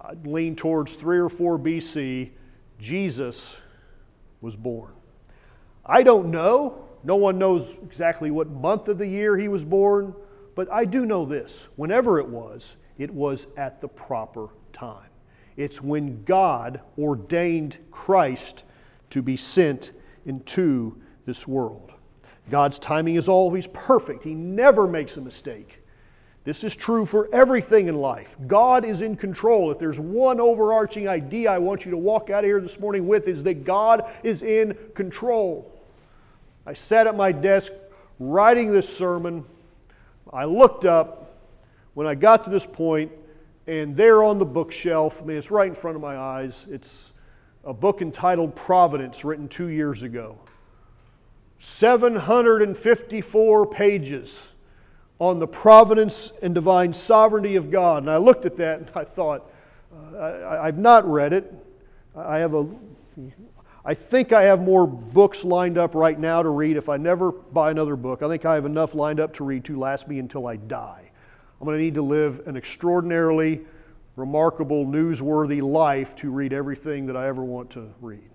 I'd 0.00 0.26
lean 0.26 0.56
towards 0.56 0.94
3 0.94 1.18
or 1.18 1.28
4 1.28 1.58
BC, 1.58 2.30
Jesus 2.78 3.60
was 4.40 4.54
born. 4.54 4.92
I 5.84 6.02
don't 6.02 6.30
know. 6.30 6.87
No 7.04 7.16
one 7.16 7.38
knows 7.38 7.74
exactly 7.82 8.30
what 8.30 8.48
month 8.50 8.88
of 8.88 8.98
the 8.98 9.06
year 9.06 9.36
he 9.36 9.48
was 9.48 9.64
born, 9.64 10.14
but 10.54 10.70
I 10.72 10.84
do 10.84 11.06
know 11.06 11.24
this. 11.24 11.68
Whenever 11.76 12.18
it 12.18 12.26
was, 12.26 12.76
it 12.98 13.12
was 13.12 13.46
at 13.56 13.80
the 13.80 13.88
proper 13.88 14.48
time. 14.72 15.08
It's 15.56 15.82
when 15.82 16.24
God 16.24 16.80
ordained 16.98 17.78
Christ 17.90 18.64
to 19.10 19.22
be 19.22 19.36
sent 19.36 19.92
into 20.26 21.00
this 21.26 21.46
world. 21.46 21.92
God's 22.50 22.78
timing 22.78 23.16
is 23.16 23.28
always 23.28 23.66
perfect, 23.68 24.24
He 24.24 24.34
never 24.34 24.86
makes 24.86 25.16
a 25.16 25.20
mistake. 25.20 25.82
This 26.44 26.64
is 26.64 26.74
true 26.74 27.04
for 27.04 27.28
everything 27.30 27.88
in 27.88 27.96
life. 27.96 28.36
God 28.46 28.84
is 28.84 29.02
in 29.02 29.16
control. 29.16 29.70
If 29.70 29.78
there's 29.78 30.00
one 30.00 30.40
overarching 30.40 31.06
idea 31.06 31.50
I 31.50 31.58
want 31.58 31.84
you 31.84 31.90
to 31.90 31.98
walk 31.98 32.30
out 32.30 32.42
of 32.42 32.48
here 32.48 32.60
this 32.60 32.80
morning 32.80 33.06
with, 33.06 33.28
is 33.28 33.42
that 33.42 33.64
God 33.64 34.10
is 34.22 34.42
in 34.42 34.74
control. 34.94 35.77
I 36.68 36.74
sat 36.74 37.06
at 37.06 37.16
my 37.16 37.32
desk 37.32 37.72
writing 38.18 38.74
this 38.74 38.94
sermon. 38.94 39.46
I 40.30 40.44
looked 40.44 40.84
up 40.84 41.38
when 41.94 42.06
I 42.06 42.14
got 42.14 42.44
to 42.44 42.50
this 42.50 42.66
point, 42.66 43.10
and 43.66 43.96
there 43.96 44.22
on 44.22 44.38
the 44.38 44.44
bookshelf, 44.44 45.22
I 45.22 45.24
mean, 45.24 45.38
it's 45.38 45.50
right 45.50 45.68
in 45.68 45.74
front 45.74 45.96
of 45.96 46.02
my 46.02 46.18
eyes, 46.18 46.66
it's 46.68 47.12
a 47.64 47.72
book 47.72 48.02
entitled 48.02 48.54
Providence, 48.54 49.24
written 49.24 49.48
two 49.48 49.68
years 49.68 50.02
ago. 50.02 50.36
754 51.56 53.66
pages 53.68 54.48
on 55.18 55.38
the 55.38 55.48
providence 55.48 56.32
and 56.42 56.54
divine 56.54 56.92
sovereignty 56.92 57.56
of 57.56 57.70
God. 57.70 58.02
And 58.02 58.10
I 58.10 58.18
looked 58.18 58.44
at 58.44 58.58
that 58.58 58.80
and 58.80 58.90
I 58.94 59.04
thought, 59.04 59.50
uh, 60.14 60.58
I, 60.60 60.66
have 60.66 60.76
not 60.76 61.10
read 61.10 61.32
it. 61.32 61.50
I 62.14 62.40
have 62.40 62.52
a, 62.52 62.68
I 63.88 63.94
think 63.94 64.34
I 64.34 64.42
have 64.42 64.60
more 64.60 64.86
books 64.86 65.44
lined 65.44 65.78
up 65.78 65.94
right 65.94 66.20
now 66.20 66.42
to 66.42 66.50
read 66.50 66.76
if 66.76 66.90
I 66.90 66.98
never 66.98 67.32
buy 67.32 67.70
another 67.70 67.96
book. 67.96 68.22
I 68.22 68.28
think 68.28 68.44
I 68.44 68.54
have 68.54 68.66
enough 68.66 68.94
lined 68.94 69.18
up 69.18 69.32
to 69.36 69.44
read 69.44 69.64
to 69.64 69.78
last 69.78 70.08
me 70.08 70.18
until 70.18 70.46
I 70.46 70.56
die. 70.56 71.10
I'm 71.58 71.64
going 71.64 71.78
to 71.78 71.82
need 71.82 71.94
to 71.94 72.02
live 72.02 72.46
an 72.46 72.54
extraordinarily 72.54 73.62
remarkable, 74.14 74.84
newsworthy 74.84 75.62
life 75.62 76.14
to 76.16 76.30
read 76.30 76.52
everything 76.52 77.06
that 77.06 77.16
I 77.16 77.28
ever 77.28 77.42
want 77.42 77.70
to 77.70 77.90
read. 78.02 78.28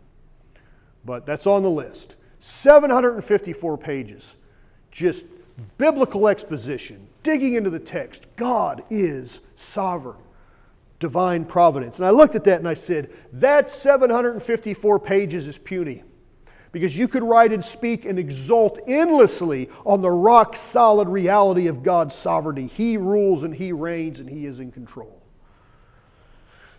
But 1.06 1.28
that's 1.28 1.46
on 1.46 1.62
the 1.62 1.70
list. 1.70 2.16
754 2.40 3.78
pages, 3.78 4.36
just 4.90 5.28
biblical 5.78 6.30
exposition, 6.30 7.08
digging 7.22 7.54
into 7.54 7.70
the 7.70 7.78
text. 7.78 8.26
God 8.38 8.84
is 8.90 9.42
sovereign, 9.56 10.18
divine 11.04 11.44
providence. 11.44 12.00
And 12.00 12.06
I 12.06 12.12
looked 12.12 12.34
at 12.34 12.46
that 12.46 12.60
and 12.60 12.68
I 12.68 12.76
said, 12.76 13.12
that 13.34 13.70
754 13.70 15.00
pages 15.02 15.50
is 15.50 15.58
puny 15.58 16.02
because 16.72 16.98
you 16.98 17.10
could 17.10 17.24
write 17.24 17.52
and 17.52 17.64
speak 17.64 18.06
and 18.06 18.18
exult 18.18 18.80
endlessly 18.88 19.70
on 19.86 20.02
the 20.02 20.10
rock 20.10 20.56
solid 20.56 21.10
reality 21.10 21.68
of 21.68 21.84
God's 21.84 22.16
sovereignty. 22.16 22.68
He 22.68 22.96
rules 22.96 23.44
and 23.44 23.54
He 23.54 23.74
reigns 23.74 24.22
and 24.22 24.30
He 24.30 24.46
is 24.46 24.62
in 24.62 24.72
control. 24.72 25.22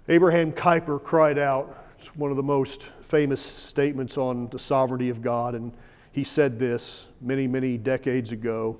Abraham 0.08 0.52
Kuyper 0.52 1.02
cried 1.02 1.38
out, 1.38 1.86
it's 1.98 2.16
one 2.16 2.30
of 2.30 2.38
the 2.38 2.42
most 2.42 2.84
famous 3.02 3.42
statements 3.42 4.16
on 4.16 4.48
the 4.48 4.58
sovereignty 4.58 5.10
of 5.10 5.20
God, 5.20 5.54
and 5.54 5.70
he 6.12 6.24
said 6.24 6.58
this 6.58 7.08
many, 7.20 7.46
many 7.46 7.76
decades 7.76 8.32
ago. 8.32 8.78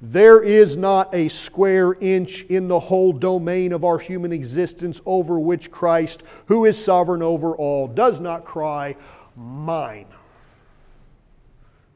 There 0.00 0.40
is 0.40 0.76
not 0.76 1.12
a 1.12 1.28
square 1.28 1.94
inch 1.94 2.44
in 2.44 2.68
the 2.68 2.78
whole 2.78 3.12
domain 3.12 3.72
of 3.72 3.84
our 3.84 3.98
human 3.98 4.32
existence 4.32 5.00
over 5.04 5.40
which 5.40 5.72
Christ, 5.72 6.22
who 6.46 6.64
is 6.64 6.82
sovereign 6.82 7.22
over 7.22 7.56
all, 7.56 7.88
does 7.88 8.20
not 8.20 8.44
cry, 8.44 8.96
Mine. 9.36 10.06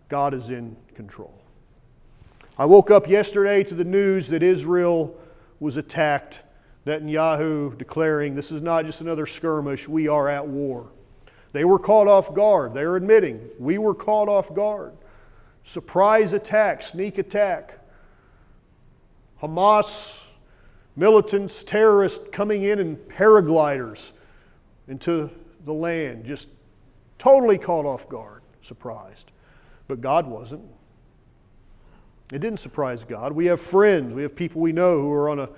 God 0.09 0.35
is 0.35 0.50
in 0.50 0.76
control. 0.94 1.35
I 2.56 2.66
woke 2.66 2.90
up 2.90 3.09
yesterday 3.09 3.64
to 3.64 3.75
the 3.75 3.85
news 3.85 4.28
that 4.28 4.42
Israel 4.42 5.16
was 5.59 5.76
attacked. 5.76 6.42
Netanyahu 6.87 7.76
declaring, 7.78 8.35
This 8.35 8.52
is 8.52 8.62
not 8.62 8.85
just 8.85 9.00
another 9.00 9.26
skirmish, 9.26 9.88
we 9.88 10.06
are 10.06 10.28
at 10.28 10.47
war. 10.47 10.90
They 11.52 11.64
were 11.64 11.78
caught 11.78 12.09
off 12.09 12.35
guard. 12.35 12.75
They're 12.75 12.97
admitting, 12.97 13.49
we 13.59 13.78
were 13.78 13.94
caught 13.94 14.28
off 14.28 14.54
guard. 14.54 14.92
Surprise 15.64 16.32
attack, 16.32 16.82
sneak 16.82 17.18
attack. 17.18 17.78
Hamas 19.42 20.20
militants, 20.94 21.64
terrorists 21.64 22.25
coming 22.30 22.62
in 22.62 22.78
in 22.78 22.96
paragliders 22.96 24.12
into 24.88 25.30
the 25.64 25.72
land, 25.72 26.25
just 26.25 26.49
totally 27.18 27.58
caught 27.58 27.87
off 27.87 28.08
guard, 28.08 28.42
surprised. 28.61 29.30
But 29.88 30.00
God 30.00 30.26
wasn't. 30.26 30.62
It 32.32 32.38
didn't 32.38 32.61
surprise 32.61 33.04
God. 33.04 33.32
We 33.32 33.46
have 33.46 33.61
friends, 33.61 34.14
we 34.14 34.22
have 34.22 34.34
people 34.34 34.61
we 34.61 34.72
know 34.72 35.00
who 35.00 35.12
are 35.12 35.28
on 35.28 35.38
a 35.38 35.49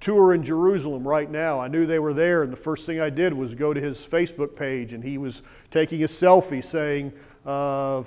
tour 0.00 0.34
in 0.34 0.42
Jerusalem 0.42 1.06
right 1.06 1.30
now. 1.30 1.60
I 1.60 1.68
knew 1.68 1.86
they 1.86 1.98
were 1.98 2.14
there, 2.14 2.42
and 2.42 2.52
the 2.52 2.56
first 2.56 2.84
thing 2.84 3.00
I 3.00 3.10
did 3.10 3.32
was 3.32 3.54
go 3.54 3.72
to 3.72 3.80
his 3.80 3.98
Facebook 3.98 4.56
page, 4.56 4.92
and 4.92 5.02
he 5.02 5.18
was 5.18 5.42
taking 5.70 6.02
a 6.02 6.06
selfie 6.06 6.64
saying, 6.64 7.12
uh, 7.44 8.02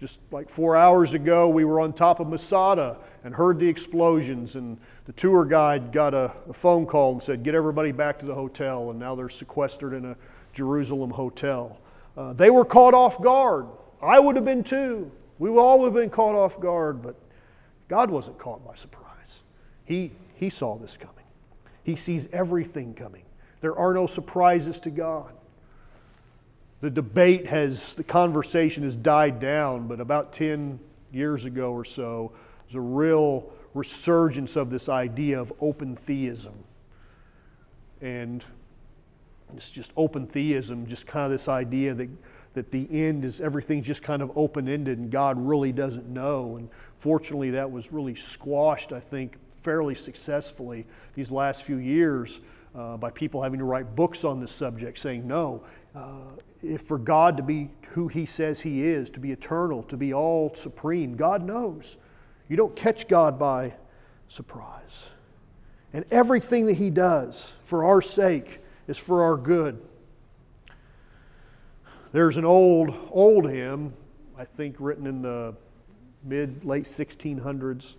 just 0.00 0.18
like 0.30 0.48
four 0.48 0.76
hours 0.76 1.12
ago, 1.12 1.48
we 1.48 1.64
were 1.64 1.78
on 1.78 1.92
top 1.92 2.20
of 2.20 2.28
Masada 2.28 2.96
and 3.22 3.34
heard 3.34 3.58
the 3.58 3.68
explosions, 3.68 4.54
and 4.54 4.78
the 5.04 5.12
tour 5.12 5.44
guide 5.44 5.92
got 5.92 6.14
a, 6.14 6.32
a, 6.48 6.54
phone 6.54 6.86
call 6.86 7.12
and 7.12 7.22
said, 7.22 7.42
Get 7.42 7.54
everybody 7.54 7.92
back 7.92 8.18
to 8.20 8.26
the 8.26 8.34
hotel, 8.34 8.90
and 8.90 8.98
now 8.98 9.14
they're 9.14 9.28
sequestered 9.28 9.92
in 9.92 10.06
a 10.06 10.16
Jerusalem 10.54 11.10
hotel. 11.10 11.78
Uh, 12.16 12.32
they 12.32 12.48
were 12.48 12.64
caught 12.64 12.94
off 12.94 13.20
guard. 13.20 13.66
I 14.00 14.18
would 14.18 14.36
have 14.36 14.44
been 14.44 14.64
too. 14.64 15.12
We 15.38 15.50
all 15.50 15.80
would 15.80 15.86
have 15.86 15.94
been 15.94 16.10
caught 16.10 16.34
off 16.34 16.58
guard, 16.58 17.02
but 17.02 17.14
God 17.88 18.10
wasn't 18.10 18.38
caught 18.38 18.66
by 18.66 18.76
surprise. 18.76 19.40
He, 19.84 20.12
he 20.34 20.48
saw 20.48 20.78
this 20.78 20.96
coming, 20.96 21.26
He 21.84 21.94
sees 21.94 22.26
everything 22.32 22.94
coming. 22.94 23.24
There 23.60 23.76
are 23.76 23.92
no 23.92 24.06
surprises 24.06 24.80
to 24.80 24.90
God 24.90 25.34
the 26.80 26.90
debate 26.90 27.46
has, 27.46 27.94
the 27.94 28.04
conversation 28.04 28.84
has 28.84 28.96
died 28.96 29.38
down, 29.38 29.86
but 29.86 30.00
about 30.00 30.32
10 30.32 30.80
years 31.12 31.44
ago 31.44 31.72
or 31.72 31.84
so, 31.84 32.32
there's 32.64 32.76
a 32.76 32.80
real 32.80 33.52
resurgence 33.74 34.56
of 34.56 34.70
this 34.70 34.88
idea 34.88 35.40
of 35.40 35.52
open 35.60 35.94
theism. 35.94 36.54
And 38.00 38.42
it's 39.54 39.70
just 39.70 39.92
open 39.96 40.26
theism, 40.26 40.86
just 40.86 41.06
kind 41.06 41.26
of 41.26 41.30
this 41.30 41.48
idea 41.48 41.92
that, 41.94 42.08
that 42.54 42.70
the 42.70 42.88
end 42.90 43.24
is 43.24 43.40
everything's 43.40 43.86
just 43.86 44.02
kind 44.02 44.22
of 44.22 44.32
open 44.36 44.68
ended 44.68 44.98
and 44.98 45.10
God 45.10 45.38
really 45.38 45.72
doesn't 45.72 46.08
know. 46.08 46.56
And 46.56 46.68
fortunately, 46.98 47.50
that 47.50 47.70
was 47.70 47.92
really 47.92 48.14
squashed, 48.14 48.92
I 48.92 49.00
think, 49.00 49.36
fairly 49.62 49.94
successfully 49.94 50.86
these 51.14 51.30
last 51.30 51.62
few 51.64 51.76
years 51.76 52.40
uh, 52.74 52.96
by 52.96 53.10
people 53.10 53.42
having 53.42 53.58
to 53.58 53.64
write 53.64 53.94
books 53.94 54.24
on 54.24 54.40
this 54.40 54.52
subject 54.52 54.98
saying, 54.98 55.26
no, 55.26 55.62
uh, 55.94 56.20
if 56.62 56.82
for 56.82 56.98
God 56.98 57.36
to 57.36 57.42
be 57.42 57.70
who 57.90 58.08
He 58.08 58.26
says 58.26 58.60
He 58.60 58.84
is, 58.84 59.10
to 59.10 59.20
be 59.20 59.32
eternal, 59.32 59.82
to 59.84 59.96
be 59.96 60.12
all 60.12 60.54
supreme, 60.54 61.16
God 61.16 61.44
knows. 61.44 61.96
You 62.48 62.56
don't 62.56 62.74
catch 62.76 63.08
God 63.08 63.38
by 63.38 63.74
surprise. 64.28 65.08
And 65.92 66.04
everything 66.10 66.66
that 66.66 66.76
He 66.76 66.90
does 66.90 67.52
for 67.64 67.84
our 67.84 68.02
sake 68.02 68.60
is 68.86 68.98
for 68.98 69.22
our 69.22 69.36
good. 69.36 69.80
There's 72.12 72.36
an 72.36 72.44
old, 72.44 72.92
old 73.10 73.48
hymn, 73.48 73.94
I 74.36 74.44
think 74.44 74.76
written 74.78 75.06
in 75.06 75.22
the 75.22 75.54
mid, 76.24 76.64
late 76.64 76.84
1600s. 76.84 77.94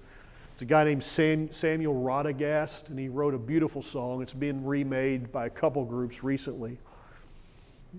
It's 0.54 0.62
a 0.62 0.66
guy 0.66 0.84
named 0.84 1.04
Samuel 1.04 1.96
Rodigast, 1.96 2.90
and 2.90 3.00
he 3.00 3.10
wrote 3.10 3.34
a 3.34 3.38
beautiful 3.40 3.82
song. 3.82 4.22
It's 4.22 4.34
been 4.34 4.66
remade 4.66 5.32
by 5.32 5.46
a 5.46 5.50
couple 5.50 5.84
groups 5.86 6.24
recently. 6.24 6.78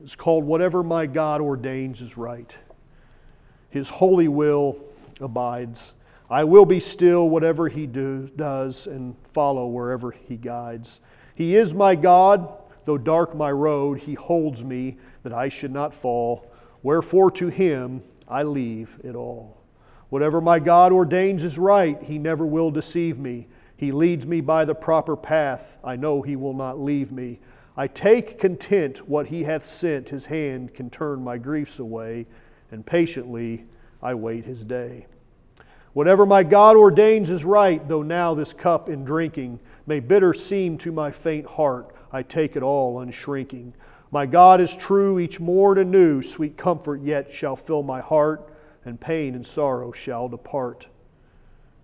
It's 0.03 0.17
called 0.17 0.45
Whatever 0.45 0.83
My 0.83 1.07
God 1.07 1.41
Ordains 1.41 2.01
is 2.01 2.17
Right. 2.17 2.57
His 3.69 3.89
holy 3.89 4.29
will 4.29 4.79
abides. 5.21 5.93
I 6.31 6.45
will 6.45 6.65
be 6.65 6.81
still 6.81 7.29
whatever 7.29 7.69
he 7.69 7.87
do, 7.87 8.29
does 8.37 8.87
and 8.87 9.17
follow 9.19 9.67
wherever 9.67 10.11
he 10.11 10.37
guides. 10.37 11.01
He 11.35 11.57
is 11.57 11.75
my 11.75 11.95
God, 11.95 12.49
though 12.85 12.99
dark 12.99 13.35
my 13.35 13.51
road, 13.51 14.01
he 14.01 14.15
holds 14.15 14.65
me 14.65 14.97
that 15.23 15.33
I 15.33 15.49
should 15.49 15.73
not 15.73 15.95
fall. 15.95 16.51
Wherefore 16.83 17.31
to 17.33 17.49
him 17.49 18.03
I 18.27 18.45
leave 18.45 18.99
it 19.05 19.15
all. 19.15 19.63
Whatever 20.09 20.41
my 20.41 20.59
God 20.59 20.93
ordains 20.93 21.45
is 21.45 21.59
right, 21.59 22.03
he 22.03 22.19
never 22.19 22.47
will 22.47 22.71
deceive 22.71 23.19
me. 23.19 23.47
He 23.77 23.93
leads 23.93 24.27
me 24.27 24.41
by 24.41 24.65
the 24.65 24.75
proper 24.75 25.17
path. 25.17 25.77
I 25.83 25.97
know 25.97 26.23
he 26.23 26.37
will 26.37 26.55
not 26.55 26.79
leave 26.79 27.13
me. 27.13 27.41
I 27.77 27.87
take 27.87 28.39
content 28.39 29.09
what 29.09 29.29
he 29.29 29.45
hath 29.45 29.65
sent, 29.65 30.11
his 30.11 30.27
hand 30.27 30.75
can 30.75 30.91
turn 30.91 31.25
my 31.25 31.39
griefs 31.39 31.79
away, 31.79 32.27
and 32.71 32.85
patiently 32.85 33.65
I 34.03 34.15
wait 34.15 34.45
his 34.45 34.65
day. 34.65 35.07
Whatever 35.95 36.27
my 36.27 36.43
God 36.43 36.77
ordains 36.77 37.31
is 37.31 37.45
right, 37.45 37.87
though 37.87 38.03
now 38.03 38.35
this 38.35 38.53
cup 38.53 38.89
in 38.89 39.05
drinking 39.05 39.61
may 39.87 40.01
bitter 40.01 40.33
seem 40.33 40.79
to 40.79 40.93
my 40.93 41.11
faint 41.11 41.47
heart, 41.47 41.95
I 42.13 42.23
take 42.23 42.57
it 42.57 42.63
all 42.63 43.01
unshrinking. 43.01 43.73
My 44.11 44.27
God 44.27 44.61
is 44.61 44.77
true 44.77 45.19
each 45.19 45.41
morn 45.41 45.79
anew, 45.79 46.23
sweet 46.23 46.59
comfort 46.59 47.03
yet 47.03 47.33
shall 47.33 47.57
fill 47.57 47.83
my 47.83 48.01
heart, 48.01 48.53
and 48.85 49.01
pain 49.01 49.35
and 49.35 49.47
sorrow 49.47 49.93
shall 49.93 50.29
depart. 50.29 50.89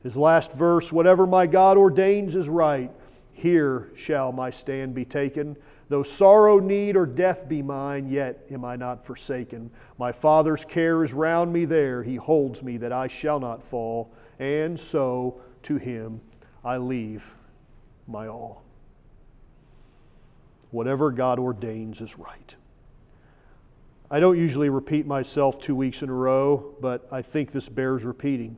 His 0.02 0.16
last 0.16 0.52
verse, 0.52 0.92
whatever 0.92 1.26
my 1.26 1.46
God 1.46 1.76
ordains 1.76 2.36
is 2.36 2.48
right, 2.48 2.90
here 3.32 3.88
shall 3.94 4.32
my 4.32 4.50
stand 4.50 4.94
be 4.94 5.04
taken. 5.04 5.56
Though 5.88 6.02
sorrow, 6.02 6.58
need, 6.58 6.96
or 6.96 7.06
death 7.06 7.48
be 7.48 7.62
mine, 7.62 8.08
yet 8.08 8.44
am 8.50 8.64
I 8.64 8.76
not 8.76 9.06
forsaken. 9.06 9.70
My 9.96 10.12
Father's 10.12 10.64
care 10.64 11.02
is 11.02 11.14
round 11.14 11.52
me 11.52 11.64
there. 11.64 12.02
He 12.02 12.16
holds 12.16 12.62
me 12.62 12.76
that 12.78 12.92
I 12.92 13.06
shall 13.06 13.40
not 13.40 13.62
fall. 13.62 14.12
And 14.38 14.78
so 14.78 15.40
to 15.62 15.76
Him 15.76 16.20
I 16.62 16.76
leave 16.76 17.34
my 18.06 18.26
all. 18.28 18.62
Whatever 20.70 21.10
God 21.10 21.38
ordains 21.38 22.02
is 22.02 22.18
right. 22.18 22.54
I 24.10 24.20
don't 24.20 24.38
usually 24.38 24.68
repeat 24.68 25.06
myself 25.06 25.58
two 25.58 25.74
weeks 25.74 26.02
in 26.02 26.10
a 26.10 26.14
row, 26.14 26.74
but 26.80 27.06
I 27.10 27.22
think 27.22 27.52
this 27.52 27.68
bears 27.68 28.04
repeating. 28.04 28.56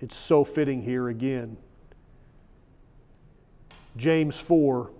It's 0.00 0.16
so 0.16 0.44
fitting 0.44 0.82
here 0.82 1.08
again. 1.08 1.58
James 3.96 4.40
4 4.40 4.90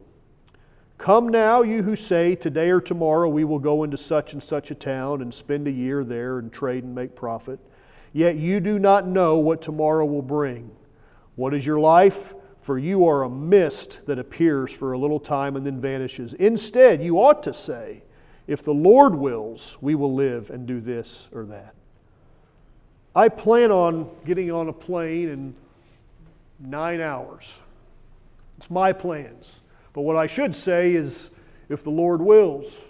Come 1.03 1.31
now, 1.31 1.63
you 1.63 1.83
who 1.83 1.97
say, 1.97 2.37
Today 2.37 2.71
or 2.71 2.81
tomorrow 2.81 3.29
we 3.29 3.43
will 3.43 3.59
go 3.59 3.83
into 3.83 3.97
such 3.97 4.35
and 4.35 4.41
such 4.41 4.71
a 4.71 4.75
town 4.77 5.21
and 5.21 5.35
spend 5.35 5.67
a 5.67 5.73
year 5.73 6.05
there 6.05 6.39
and 6.39 6.53
trade 6.53 6.85
and 6.85 6.95
make 6.95 7.17
profit. 7.17 7.59
Yet 8.13 8.37
you 8.37 8.61
do 8.61 8.79
not 8.79 9.09
know 9.09 9.37
what 9.39 9.61
tomorrow 9.61 10.07
will 10.07 10.23
bring. 10.23 10.71
What 11.35 11.55
is 11.55 11.67
your 11.67 11.81
life? 11.81 12.35
For 12.61 12.79
you 12.79 13.05
are 13.09 13.25
a 13.25 13.29
mist 13.29 14.03
that 14.07 14.21
appears 14.21 14.71
for 14.71 14.93
a 14.93 14.99
little 14.99 15.19
time 15.19 15.57
and 15.57 15.67
then 15.67 15.81
vanishes. 15.81 16.35
Instead, 16.35 17.03
you 17.03 17.17
ought 17.17 17.43
to 17.43 17.53
say, 17.53 18.05
If 18.47 18.63
the 18.63 18.73
Lord 18.73 19.17
wills, 19.17 19.79
we 19.81 19.97
will 19.97 20.15
live 20.15 20.51
and 20.51 20.69
do 20.69 20.79
this 20.79 21.29
or 21.33 21.47
that. 21.47 21.75
I 23.13 23.29
plan 23.29 23.73
on 23.73 24.09
getting 24.25 24.53
on 24.53 24.69
a 24.69 24.73
plane 24.73 25.29
in 25.31 25.55
nine 26.61 27.01
hours. 27.01 27.61
It's 28.57 28.71
my 28.71 28.93
plans. 28.93 29.62
But 29.93 30.03
what 30.03 30.17
I 30.17 30.27
should 30.27 30.55
say 30.57 30.95
is, 30.95 31.31
if 31.69 31.83
the 31.83 31.91
Lord 31.91 32.21
wills. 32.21 32.85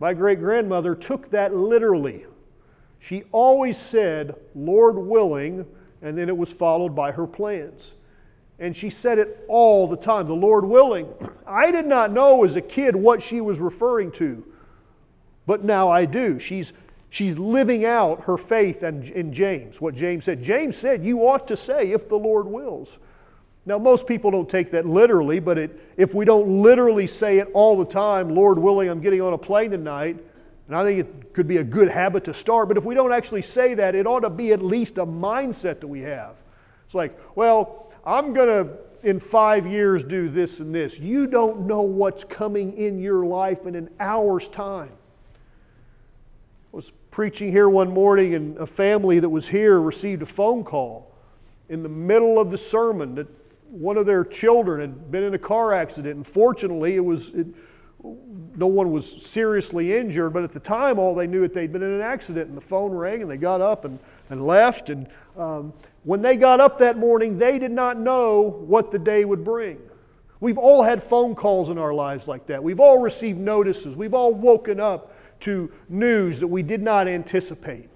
My 0.00 0.14
great 0.14 0.40
grandmother 0.40 0.94
took 0.94 1.30
that 1.30 1.54
literally. 1.54 2.26
She 2.98 3.24
always 3.32 3.78
said, 3.78 4.34
Lord 4.54 4.96
willing, 4.96 5.66
and 6.02 6.16
then 6.16 6.28
it 6.28 6.36
was 6.36 6.52
followed 6.52 6.94
by 6.94 7.12
her 7.12 7.26
plans. 7.26 7.94
And 8.58 8.76
she 8.76 8.90
said 8.90 9.18
it 9.18 9.44
all 9.48 9.86
the 9.86 9.96
time, 9.96 10.26
the 10.26 10.34
Lord 10.34 10.64
willing. 10.64 11.08
I 11.46 11.70
did 11.70 11.86
not 11.86 12.12
know 12.12 12.44
as 12.44 12.56
a 12.56 12.60
kid 12.60 12.94
what 12.94 13.22
she 13.22 13.40
was 13.40 13.58
referring 13.58 14.10
to, 14.12 14.44
but 15.46 15.64
now 15.64 15.88
I 15.88 16.04
do. 16.04 16.38
She's, 16.38 16.72
she's 17.08 17.38
living 17.38 17.84
out 17.84 18.24
her 18.24 18.36
faith 18.36 18.82
in, 18.82 19.04
in 19.12 19.32
James, 19.32 19.80
what 19.80 19.94
James 19.94 20.24
said. 20.24 20.42
James 20.42 20.76
said, 20.76 21.04
You 21.04 21.26
ought 21.26 21.48
to 21.48 21.56
say, 21.56 21.92
if 21.92 22.08
the 22.08 22.18
Lord 22.18 22.46
wills. 22.46 22.98
Now, 23.66 23.78
most 23.78 24.06
people 24.06 24.30
don't 24.30 24.48
take 24.48 24.70
that 24.70 24.86
literally, 24.86 25.38
but 25.38 25.58
it, 25.58 25.92
if 25.96 26.14
we 26.14 26.24
don't 26.24 26.62
literally 26.62 27.06
say 27.06 27.38
it 27.38 27.48
all 27.52 27.76
the 27.76 27.84
time, 27.84 28.34
Lord 28.34 28.58
willing, 28.58 28.88
I'm 28.88 29.00
getting 29.00 29.20
on 29.20 29.32
a 29.34 29.38
plane 29.38 29.70
tonight, 29.70 30.18
and 30.66 30.76
I 30.76 30.82
think 30.82 31.00
it 31.00 31.34
could 31.34 31.46
be 31.46 31.58
a 31.58 31.64
good 31.64 31.88
habit 31.88 32.24
to 32.24 32.34
start, 32.34 32.68
but 32.68 32.76
if 32.76 32.84
we 32.84 32.94
don't 32.94 33.12
actually 33.12 33.42
say 33.42 33.74
that, 33.74 33.94
it 33.94 34.06
ought 34.06 34.20
to 34.20 34.30
be 34.30 34.52
at 34.52 34.62
least 34.62 34.98
a 34.98 35.04
mindset 35.04 35.80
that 35.80 35.88
we 35.88 36.00
have. 36.00 36.36
It's 36.86 36.94
like, 36.94 37.18
well, 37.36 37.92
I'm 38.04 38.32
going 38.32 38.48
to, 38.48 38.72
in 39.02 39.20
five 39.20 39.66
years, 39.66 40.04
do 40.04 40.28
this 40.28 40.60
and 40.60 40.74
this. 40.74 40.98
You 40.98 41.26
don't 41.26 41.66
know 41.66 41.82
what's 41.82 42.24
coming 42.24 42.72
in 42.78 42.98
your 42.98 43.26
life 43.26 43.66
in 43.66 43.74
an 43.74 43.90
hour's 44.00 44.48
time. 44.48 44.92
I 46.72 46.76
was 46.76 46.90
preaching 47.10 47.52
here 47.52 47.68
one 47.68 47.92
morning, 47.92 48.34
and 48.34 48.56
a 48.56 48.66
family 48.66 49.20
that 49.20 49.28
was 49.28 49.48
here 49.48 49.80
received 49.80 50.22
a 50.22 50.26
phone 50.26 50.64
call 50.64 51.12
in 51.68 51.82
the 51.82 51.88
middle 51.88 52.38
of 52.38 52.50
the 52.50 52.58
sermon 52.58 53.16
that 53.16 53.28
one 53.70 53.96
of 53.96 54.06
their 54.06 54.24
children 54.24 54.80
had 54.80 55.10
been 55.10 55.22
in 55.22 55.34
a 55.34 55.38
car 55.38 55.72
accident, 55.72 56.16
and 56.16 56.26
fortunately, 56.26 56.96
it 56.96 57.04
was 57.04 57.30
it, 57.30 57.46
no 58.56 58.66
one 58.66 58.90
was 58.92 59.22
seriously 59.22 59.96
injured. 59.96 60.32
But 60.32 60.42
at 60.42 60.52
the 60.52 60.60
time, 60.60 60.98
all 60.98 61.14
they 61.14 61.26
knew 61.26 61.42
that 61.42 61.54
they'd 61.54 61.72
been 61.72 61.82
in 61.82 61.92
an 61.92 62.00
accident, 62.00 62.48
and 62.48 62.56
the 62.56 62.62
phone 62.62 62.92
rang, 62.92 63.22
and 63.22 63.30
they 63.30 63.36
got 63.36 63.60
up 63.60 63.84
and, 63.84 63.98
and 64.30 64.46
left. 64.46 64.90
And 64.90 65.06
um, 65.36 65.72
when 66.04 66.22
they 66.22 66.36
got 66.36 66.60
up 66.60 66.78
that 66.78 66.98
morning, 66.98 67.38
they 67.38 67.58
did 67.58 67.70
not 67.70 67.98
know 67.98 68.42
what 68.66 68.90
the 68.90 68.98
day 68.98 69.24
would 69.24 69.44
bring. 69.44 69.78
We've 70.40 70.58
all 70.58 70.82
had 70.82 71.02
phone 71.02 71.34
calls 71.34 71.68
in 71.68 71.78
our 71.78 71.92
lives 71.92 72.26
like 72.26 72.46
that. 72.46 72.62
We've 72.62 72.80
all 72.80 72.98
received 72.98 73.38
notices. 73.38 73.94
We've 73.94 74.14
all 74.14 74.32
woken 74.32 74.80
up 74.80 75.14
to 75.40 75.70
news 75.88 76.40
that 76.40 76.46
we 76.46 76.62
did 76.62 76.82
not 76.82 77.06
anticipate. 77.06 77.88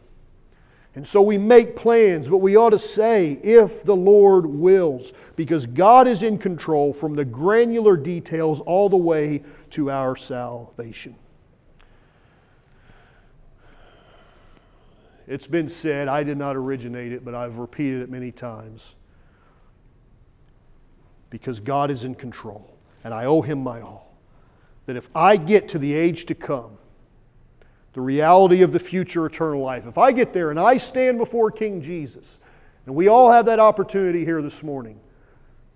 And 0.97 1.07
so 1.07 1.21
we 1.21 1.39
make 1.39 1.75
plans, 1.75 2.29
but 2.29 2.39
we 2.39 2.57
ought 2.57 2.71
to 2.71 2.79
say, 2.79 3.41
if 3.43 3.83
the 3.83 3.97
Lord 3.97 4.47
wills, 4.47 5.13
because 5.35 5.67
God 5.67 6.07
is 6.07 6.23
in 6.23 6.39
control 6.39 6.93
from 6.93 7.17
the 7.17 7.25
granular 7.25 7.97
details 7.97 8.61
all 8.61 8.89
the 8.89 8.97
way 8.97 9.43
to 9.71 9.91
our 9.91 10.15
salvation. 10.15 11.17
It's 15.27 15.49
been 15.49 15.69
said, 15.69 16.07
I 16.07 16.23
did 16.23 16.37
not 16.37 16.55
originate 16.55 17.13
it, 17.13 17.25
but 17.25 17.35
I've 17.35 17.59
repeated 17.59 18.03
it 18.03 18.11
many 18.11 18.31
times. 18.31 18.95
Because 21.31 21.59
God 21.59 21.91
is 21.91 22.05
in 22.05 22.15
control, 22.15 22.77
and 23.03 23.13
I 23.13 23.25
owe 23.25 23.43
Him 23.43 23.59
my 23.65 23.81
all. 23.81 24.15
That 24.87 24.95
if 24.97 25.09
I 25.17 25.39
get 25.39 25.71
to 25.71 25.79
the 25.79 25.93
age 25.93 26.27
to 26.27 26.35
come, 26.37 26.77
the 27.95 28.01
reality 28.01 28.63
of 28.63 28.73
the 28.73 28.79
future 28.79 29.25
eternal 29.25 29.63
life. 29.63 29.87
If 29.87 29.99
I 29.99 30.13
get 30.13 30.33
there 30.33 30.51
and 30.51 30.59
I 30.59 30.77
stand 30.77 31.17
before 31.17 31.51
King 31.51 31.81
Jesus, 31.81 32.41
and 32.87 32.95
we 32.95 33.09
all 33.09 33.31
have 33.31 33.47
that 33.47 33.61
opportunity 33.61 34.25
here 34.25 34.43
this 34.43 34.63
morning 34.63 35.01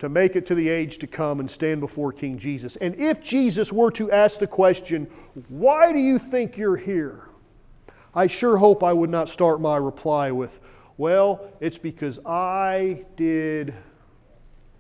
to 0.01 0.09
make 0.09 0.37
it 0.37 0.45
to 0.47 0.55
the 0.55 0.69
age 0.69 0.99
to 0.99 1.07
come 1.07 1.41
and 1.41 1.51
stand 1.51 1.81
before 1.81 2.13
King 2.13 2.37
Jesus. 2.37 2.77
And 2.77 2.95
if 2.97 3.23
Jesus 3.23 3.73
were 3.73 3.91
to 3.93 4.11
ask 4.11 4.39
the 4.39 4.47
question, 4.47 5.09
Why 5.49 5.93
do 5.93 5.99
you 5.99 6.19
think 6.19 6.57
you're 6.57 6.77
here? 6.77 7.29
I 8.15 8.27
sure 8.27 8.59
hope 8.59 8.83
I 8.83 8.93
would 8.93 9.11
not 9.11 9.29
start 9.29 9.61
my 9.61 9.77
reply 9.77 10.33
with, 10.33 10.59
Well, 10.97 11.49
it's 11.61 11.79
because 11.79 12.19
I 12.27 13.05
did 13.17 13.75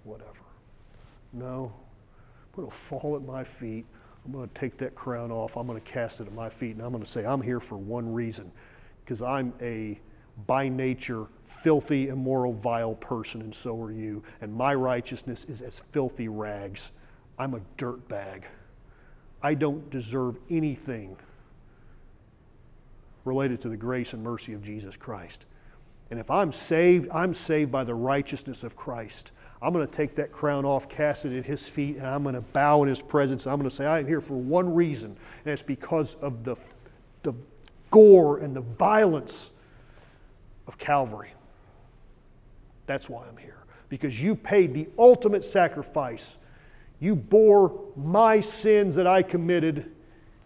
whatever. 0.02 0.28
No, 1.32 1.72
put 2.52 2.66
a 2.66 2.70
fall 2.70 3.14
at 3.14 3.22
my 3.22 3.44
feet 3.44 3.86
I'm 4.24 4.32
going 4.32 4.48
to 4.48 4.54
take 4.54 4.76
that 4.78 4.94
crown 4.94 5.30
off. 5.30 5.56
I'm 5.56 5.66
going 5.66 5.80
to 5.80 5.90
cast 5.90 6.20
it 6.20 6.26
at 6.26 6.34
my 6.34 6.48
feet, 6.48 6.76
and 6.76 6.82
I'm 6.82 6.90
going 6.90 7.02
to 7.02 7.10
say, 7.10 7.24
I'm 7.24 7.40
here 7.40 7.60
for 7.60 7.76
one 7.76 8.12
reason 8.12 8.52
because 9.04 9.22
I'm 9.22 9.52
a 9.60 9.98
by 10.46 10.68
nature 10.68 11.26
filthy, 11.42 12.08
immoral, 12.08 12.52
vile 12.52 12.94
person, 12.94 13.40
and 13.40 13.54
so 13.54 13.80
are 13.82 13.90
you. 13.90 14.22
And 14.40 14.54
my 14.54 14.74
righteousness 14.74 15.44
is 15.46 15.62
as 15.62 15.80
filthy 15.92 16.28
rags. 16.28 16.92
I'm 17.38 17.54
a 17.54 17.60
dirt 17.76 18.06
bag. 18.08 18.44
I 19.42 19.54
don't 19.54 19.88
deserve 19.90 20.38
anything 20.50 21.16
related 23.24 23.60
to 23.62 23.68
the 23.68 23.76
grace 23.76 24.12
and 24.12 24.22
mercy 24.22 24.52
of 24.52 24.62
Jesus 24.62 24.96
Christ. 24.96 25.44
And 26.10 26.18
if 26.18 26.30
I'm 26.30 26.52
saved, 26.52 27.08
I'm 27.10 27.34
saved 27.34 27.70
by 27.70 27.84
the 27.84 27.94
righteousness 27.94 28.64
of 28.64 28.76
Christ. 28.76 29.32
I'm 29.60 29.72
going 29.72 29.86
to 29.86 29.92
take 29.92 30.14
that 30.16 30.32
crown 30.32 30.64
off, 30.64 30.88
cast 30.88 31.24
it 31.24 31.36
at 31.36 31.44
his 31.44 31.68
feet, 31.68 31.96
and 31.96 32.06
I'm 32.06 32.22
going 32.22 32.36
to 32.36 32.40
bow 32.40 32.82
in 32.82 32.88
his 32.88 33.02
presence. 33.02 33.46
I'm 33.46 33.58
going 33.58 33.68
to 33.68 33.74
say, 33.74 33.86
I 33.86 33.98
am 33.98 34.06
here 34.06 34.20
for 34.20 34.34
one 34.34 34.72
reason, 34.72 35.16
and 35.44 35.52
it's 35.52 35.62
because 35.62 36.14
of 36.16 36.44
the, 36.44 36.56
the 37.24 37.34
gore 37.90 38.38
and 38.38 38.54
the 38.54 38.60
violence 38.60 39.50
of 40.68 40.78
Calvary. 40.78 41.30
That's 42.86 43.08
why 43.08 43.24
I'm 43.26 43.36
here. 43.36 43.56
Because 43.88 44.22
you 44.22 44.36
paid 44.36 44.74
the 44.74 44.88
ultimate 44.98 45.44
sacrifice. 45.44 46.38
You 47.00 47.16
bore 47.16 47.80
my 47.96 48.40
sins 48.40 48.94
that 48.96 49.06
I 49.06 49.22
committed, 49.22 49.90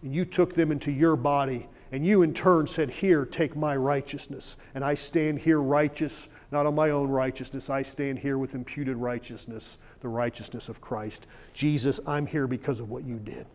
and 0.01 0.13
you 0.13 0.25
took 0.25 0.55
them 0.55 0.71
into 0.71 0.91
your 0.91 1.15
body. 1.15 1.67
And 1.91 2.03
you, 2.05 2.23
in 2.23 2.33
turn, 2.33 2.65
said, 2.65 2.89
Here, 2.89 3.25
take 3.25 3.55
my 3.55 3.75
righteousness. 3.75 4.57
And 4.73 4.83
I 4.83 4.95
stand 4.95 5.37
here 5.37 5.61
righteous 5.61 6.29
not 6.53 6.67
on 6.67 6.75
my 6.75 6.91
own 6.91 7.09
righteousness. 7.09 7.69
I 7.71 7.81
stand 7.81 8.19
here 8.19 8.37
with 8.37 8.53
imputed 8.53 8.95
righteousness, 8.95 9.79
the 10.01 10.07
righteousness 10.07 10.69
of 10.69 10.79
Christ. 10.79 11.25
Jesus, 11.53 11.99
I'm 12.05 12.27
here 12.27 12.45
because 12.45 12.79
of 12.79 12.91
what 12.91 13.03
you 13.03 13.17
did. 13.17 13.47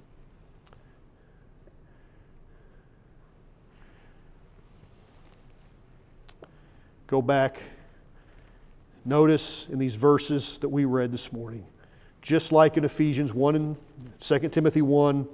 Go 7.07 7.23
back. 7.23 7.63
Notice 9.05 9.69
in 9.71 9.79
these 9.79 9.95
verses 9.95 10.59
that 10.59 10.69
we 10.69 10.85
read 10.85 11.13
this 11.13 11.33
morning, 11.33 11.65
just 12.21 12.51
like 12.51 12.77
in 12.77 12.85
Ephesians 12.85 13.33
1 13.33 13.55
and 13.55 13.77
2 14.21 14.39
Timothy 14.49 14.83
1, 14.83 15.27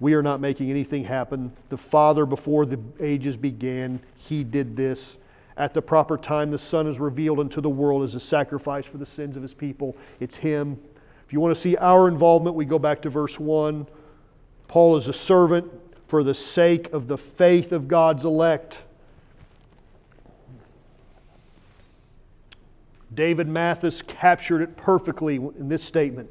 we 0.00 0.14
are 0.14 0.22
not 0.22 0.40
making 0.40 0.68
anything 0.68 1.04
happen. 1.04 1.52
The 1.68 1.78
Father, 1.78 2.26
before 2.26 2.66
the 2.66 2.80
ages 3.00 3.36
began, 3.36 4.00
He 4.16 4.42
did 4.42 4.76
this. 4.76 5.16
At 5.56 5.72
the 5.72 5.82
proper 5.82 6.16
time, 6.16 6.50
the 6.50 6.58
Son 6.58 6.86
is 6.86 6.98
revealed 6.98 7.38
into 7.38 7.60
the 7.60 7.70
world 7.70 8.02
as 8.02 8.14
a 8.14 8.20
sacrifice 8.20 8.86
for 8.86 8.98
the 8.98 9.06
sins 9.06 9.36
of 9.36 9.42
His 9.42 9.54
people. 9.54 9.96
It's 10.18 10.36
Him. 10.36 10.78
If 11.26 11.32
you 11.32 11.40
want 11.40 11.54
to 11.54 11.60
see 11.60 11.76
our 11.76 12.08
involvement, 12.08 12.56
we 12.56 12.64
go 12.64 12.78
back 12.78 13.02
to 13.02 13.10
verse 13.10 13.38
1. 13.38 13.86
Paul 14.66 14.96
is 14.96 15.08
a 15.08 15.12
servant 15.12 15.70
for 16.08 16.24
the 16.24 16.34
sake 16.34 16.92
of 16.92 17.06
the 17.06 17.16
faith 17.16 17.72
of 17.72 17.88
God's 17.88 18.24
elect. 18.24 18.84
David 23.14 23.46
Mathis 23.46 24.02
captured 24.02 24.60
it 24.60 24.76
perfectly 24.76 25.36
in 25.36 25.68
this 25.68 25.84
statement. 25.84 26.28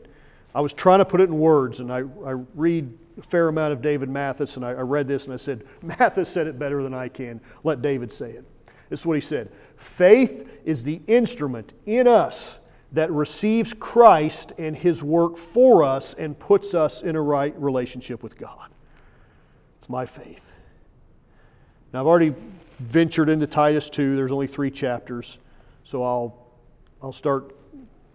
I 0.54 0.62
was 0.62 0.74
trying 0.74 1.00
to 1.00 1.06
put 1.06 1.22
it 1.22 1.30
in 1.30 1.40
words, 1.40 1.80
and 1.80 1.92
I, 1.92 2.00
I 2.00 2.32
read 2.56 2.96
a 3.18 3.22
fair 3.22 3.48
amount 3.48 3.74
of 3.74 3.82
David 3.82 4.10
Mathis, 4.10 4.58
and 4.58 4.66
I, 4.66 4.72
I 4.72 4.82
read 4.82 5.08
this 5.08 5.26
and 5.26 5.34
I 5.34 5.38
said, 5.38 5.66
Mathis 5.82 6.30
said 6.30 6.48
it 6.48 6.60
better 6.60 6.84
than 6.84 6.94
I 6.94 7.08
can. 7.08 7.40
Let 7.64 7.82
David 7.82 8.12
say 8.12 8.32
it. 8.32 8.46
This 8.94 9.00
is 9.00 9.06
what 9.08 9.18
he 9.18 9.22
said 9.22 9.50
Faith 9.76 10.48
is 10.66 10.84
the 10.84 11.02
instrument 11.08 11.74
in 11.88 12.08
us 12.08 12.60
that 12.92 13.12
receives 13.12 13.74
Christ 13.74 14.54
and 14.60 14.76
his 14.76 15.02
work 15.02 15.36
for 15.36 15.84
us 15.84 16.14
and 16.14 16.38
puts 16.38 16.76
us 16.76 17.02
in 17.02 17.16
a 17.16 17.22
right 17.22 17.60
relationship 17.60 18.22
with 18.22 18.38
God. 18.38 18.70
It's 19.80 19.90
my 19.90 20.06
faith. 20.06 20.54
Now, 21.92 22.02
I've 22.02 22.06
already 22.06 22.36
ventured 22.78 23.30
into 23.30 23.48
Titus 23.48 23.90
2. 23.90 24.16
There's 24.16 24.32
only 24.32 24.46
three 24.46 24.70
chapters. 24.70 25.40
So 25.84 26.04
I'll, 26.04 26.46
I'll 27.02 27.12
start 27.12 27.56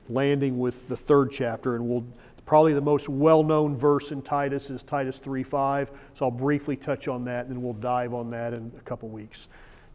landing 0.09 0.61
with 0.61 0.87
the 0.87 0.97
third 0.97 1.33
chapter, 1.33 1.75
and 1.75 1.89
we'll 1.89 2.05
probably 2.47 2.73
the 2.73 2.81
most 2.81 3.09
well-known 3.09 3.77
verse 3.77 4.13
in 4.13 4.23
Titus 4.23 4.71
is 4.71 4.85
Titus 4.85 5.19
3:5. 5.19 5.89
So 6.15 6.27
I'll 6.27 6.31
briefly 6.31 6.77
touch 6.77 7.09
on 7.09 7.25
that, 7.25 7.47
and 7.47 7.57
then 7.57 7.65
we'll 7.65 7.73
dive 7.73 8.15
on 8.15 8.31
that 8.31 8.53
in 8.53 8.71
a 8.79 8.83
couple 8.83 9.09
weeks. 9.09 9.49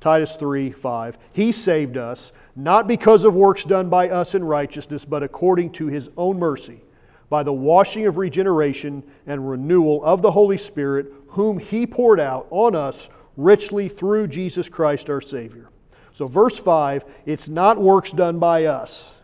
Titus 0.04 0.36
3 0.36 0.72
5. 0.72 1.18
He 1.32 1.54
saved 1.54 1.96
us, 1.96 2.34
not 2.58 2.90
because 2.90 3.24
of 3.24 3.36
works 3.36 3.64
done 3.64 3.88
by 3.88 4.10
us 4.10 4.36
in 4.36 4.44
righteousness, 4.44 5.06
but 5.06 5.24
according 5.24 5.72
to 5.72 5.88
his 5.88 6.10
own 6.18 6.38
mercy, 6.38 6.82
by 7.30 7.42
the 7.42 7.54
washing 7.54 8.06
of 8.06 8.18
regeneration 8.18 9.02
and 9.26 9.50
renewal 9.50 10.04
of 10.04 10.22
the 10.22 10.32
Holy 10.32 10.58
Spirit, 10.58 11.14
whom 11.28 11.58
he 11.58 11.88
poured 11.88 12.20
out 12.20 12.48
on 12.50 12.76
us 12.76 13.10
richly 13.38 13.88
through 13.88 14.28
Jesus 14.28 14.68
Christ 14.68 15.10
our 15.10 15.22
Savior. 15.22 15.70
So, 16.12 16.28
verse 16.28 16.60
5, 16.60 17.06
it's 17.26 17.48
not 17.48 17.80
works 17.80 18.12
done 18.12 18.40
by 18.40 18.66
us. 18.66 19.16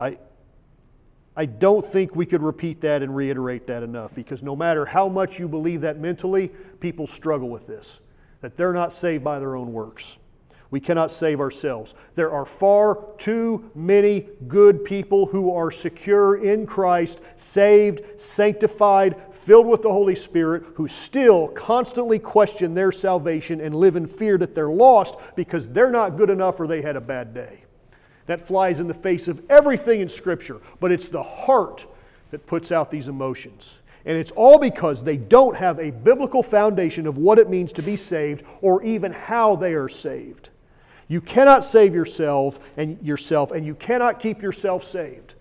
I, 0.00 0.18
I 1.36 1.46
don't 1.46 1.86
think 1.86 2.16
we 2.16 2.26
could 2.26 2.42
repeat 2.42 2.80
that 2.80 3.04
and 3.04 3.14
reiterate 3.14 3.68
that 3.68 3.84
enough 3.84 4.16
because 4.16 4.42
no 4.42 4.56
matter 4.56 4.84
how 4.84 5.08
much 5.08 5.38
you 5.38 5.46
believe 5.46 5.82
that 5.82 6.00
mentally, 6.00 6.50
people 6.80 7.06
struggle 7.06 7.50
with 7.50 7.68
this 7.68 8.00
that 8.40 8.56
they're 8.56 8.72
not 8.72 8.92
saved 8.92 9.24
by 9.24 9.38
their 9.38 9.56
own 9.56 9.72
works. 9.72 10.18
We 10.70 10.78
cannot 10.78 11.10
save 11.10 11.40
ourselves. 11.40 11.94
There 12.14 12.30
are 12.30 12.44
far 12.44 13.04
too 13.18 13.70
many 13.74 14.28
good 14.46 14.84
people 14.84 15.26
who 15.26 15.52
are 15.52 15.70
secure 15.70 16.36
in 16.36 16.64
Christ, 16.64 17.20
saved, 17.34 18.20
sanctified, 18.20 19.16
filled 19.32 19.66
with 19.66 19.82
the 19.82 19.92
Holy 19.92 20.14
Spirit, 20.14 20.62
who 20.74 20.86
still 20.86 21.48
constantly 21.48 22.20
question 22.20 22.74
their 22.74 22.92
salvation 22.92 23.60
and 23.60 23.74
live 23.74 23.96
in 23.96 24.06
fear 24.06 24.38
that 24.38 24.54
they're 24.54 24.68
lost 24.68 25.16
because 25.34 25.68
they're 25.68 25.90
not 25.90 26.16
good 26.16 26.30
enough 26.30 26.60
or 26.60 26.68
they 26.68 26.82
had 26.82 26.96
a 26.96 27.00
bad 27.00 27.34
day. 27.34 27.64
That 28.26 28.46
flies 28.46 28.78
in 28.78 28.86
the 28.86 28.94
face 28.94 29.26
of 29.26 29.42
everything 29.50 30.00
in 30.00 30.08
Scripture, 30.08 30.60
but 30.78 30.92
it's 30.92 31.08
the 31.08 31.22
heart 31.22 31.86
that 32.30 32.46
puts 32.46 32.70
out 32.70 32.92
these 32.92 33.08
emotions. 33.08 33.79
And 34.10 34.18
it's 34.18 34.32
all 34.32 34.58
because 34.58 35.04
they 35.04 35.16
don't 35.16 35.54
have 35.54 35.78
a 35.78 35.92
biblical 35.92 36.42
foundation 36.42 37.06
of 37.06 37.16
what 37.16 37.38
it 37.38 37.48
means 37.48 37.72
to 37.74 37.80
be 37.80 37.96
saved 37.96 38.44
or 38.60 38.82
even 38.82 39.12
how 39.12 39.54
they 39.54 39.72
are 39.74 39.88
saved. 39.88 40.48
You 41.06 41.20
cannot 41.20 41.64
save 41.64 41.94
yourself 41.94 42.58
and 42.76 43.00
yourself 43.06 43.52
and 43.52 43.64
you 43.64 43.76
cannot 43.76 44.18
keep 44.18 44.42
yourself 44.42 44.82
saved. 44.82 45.34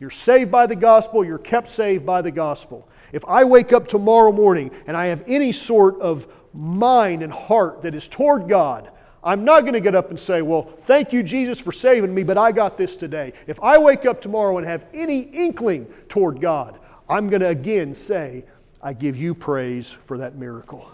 You're 0.00 0.10
saved 0.10 0.50
by 0.50 0.66
the 0.66 0.76
gospel, 0.76 1.24
you're 1.24 1.38
kept 1.38 1.70
saved 1.70 2.04
by 2.04 2.20
the 2.20 2.30
gospel. 2.30 2.86
If 3.12 3.24
I 3.24 3.42
wake 3.42 3.72
up 3.72 3.88
tomorrow 3.88 4.32
morning 4.32 4.70
and 4.86 4.98
I 4.98 5.06
have 5.06 5.24
any 5.26 5.50
sort 5.50 5.98
of 6.02 6.26
mind 6.52 7.22
and 7.22 7.32
heart 7.32 7.80
that 7.84 7.94
is 7.94 8.06
toward 8.06 8.50
God, 8.50 8.90
I'm 9.22 9.46
not 9.46 9.62
going 9.62 9.72
to 9.72 9.80
get 9.80 9.94
up 9.94 10.10
and 10.10 10.20
say, 10.20 10.42
Well, 10.42 10.64
thank 10.82 11.14
you, 11.14 11.22
Jesus, 11.22 11.58
for 11.58 11.72
saving 11.72 12.14
me, 12.14 12.22
but 12.22 12.36
I 12.36 12.52
got 12.52 12.76
this 12.76 12.96
today. 12.96 13.32
If 13.46 13.58
I 13.60 13.78
wake 13.78 14.04
up 14.04 14.20
tomorrow 14.20 14.58
and 14.58 14.66
have 14.66 14.84
any 14.92 15.20
inkling 15.20 15.86
toward 16.10 16.42
God, 16.42 16.78
I'm 17.08 17.28
going 17.28 17.42
to 17.42 17.48
again 17.48 17.94
say, 17.94 18.44
I 18.82 18.92
give 18.92 19.16
you 19.16 19.34
praise 19.34 19.90
for 19.90 20.18
that 20.18 20.36
miracle. 20.36 20.90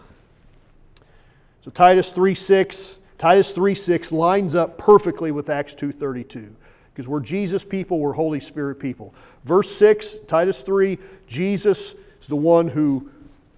So 1.65 1.71
Titus 1.71 2.11
3:6, 2.11 2.97
Titus 3.19 3.53
3:6 3.53 4.13
lines 4.13 4.55
up 4.55 4.79
perfectly 4.79 5.31
with 5.31 5.51
Acts 5.51 5.75
2:32 5.75 6.55
because 6.93 7.07
we're 7.07 7.21
Jesus 7.21 7.65
people, 7.65 7.99
we're 7.99 8.13
Holy 8.13 8.41
Spirit 8.41 8.79
people. 8.79 9.15
Verse 9.45 9.71
6, 9.77 10.17
Titus 10.27 10.63
3, 10.63 10.99
Jesus 11.27 11.95
is 12.21 12.27
the 12.27 12.37
one 12.37 12.69
who 12.69 13.11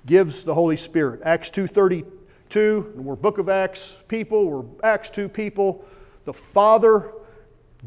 gives 0.07 0.45
the 0.45 0.55
Holy 0.55 0.77
Spirit. 0.77 1.21
Acts 1.25 1.51
2:32, 1.51 2.93
and 2.95 3.05
we're 3.05 3.17
book 3.17 3.38
of 3.38 3.49
Acts 3.49 3.97
people, 4.09 4.47
we're 4.47 4.65
Acts 4.83 5.11
2 5.11 5.29
people. 5.29 5.85
The 6.25 6.33
Father 6.33 7.12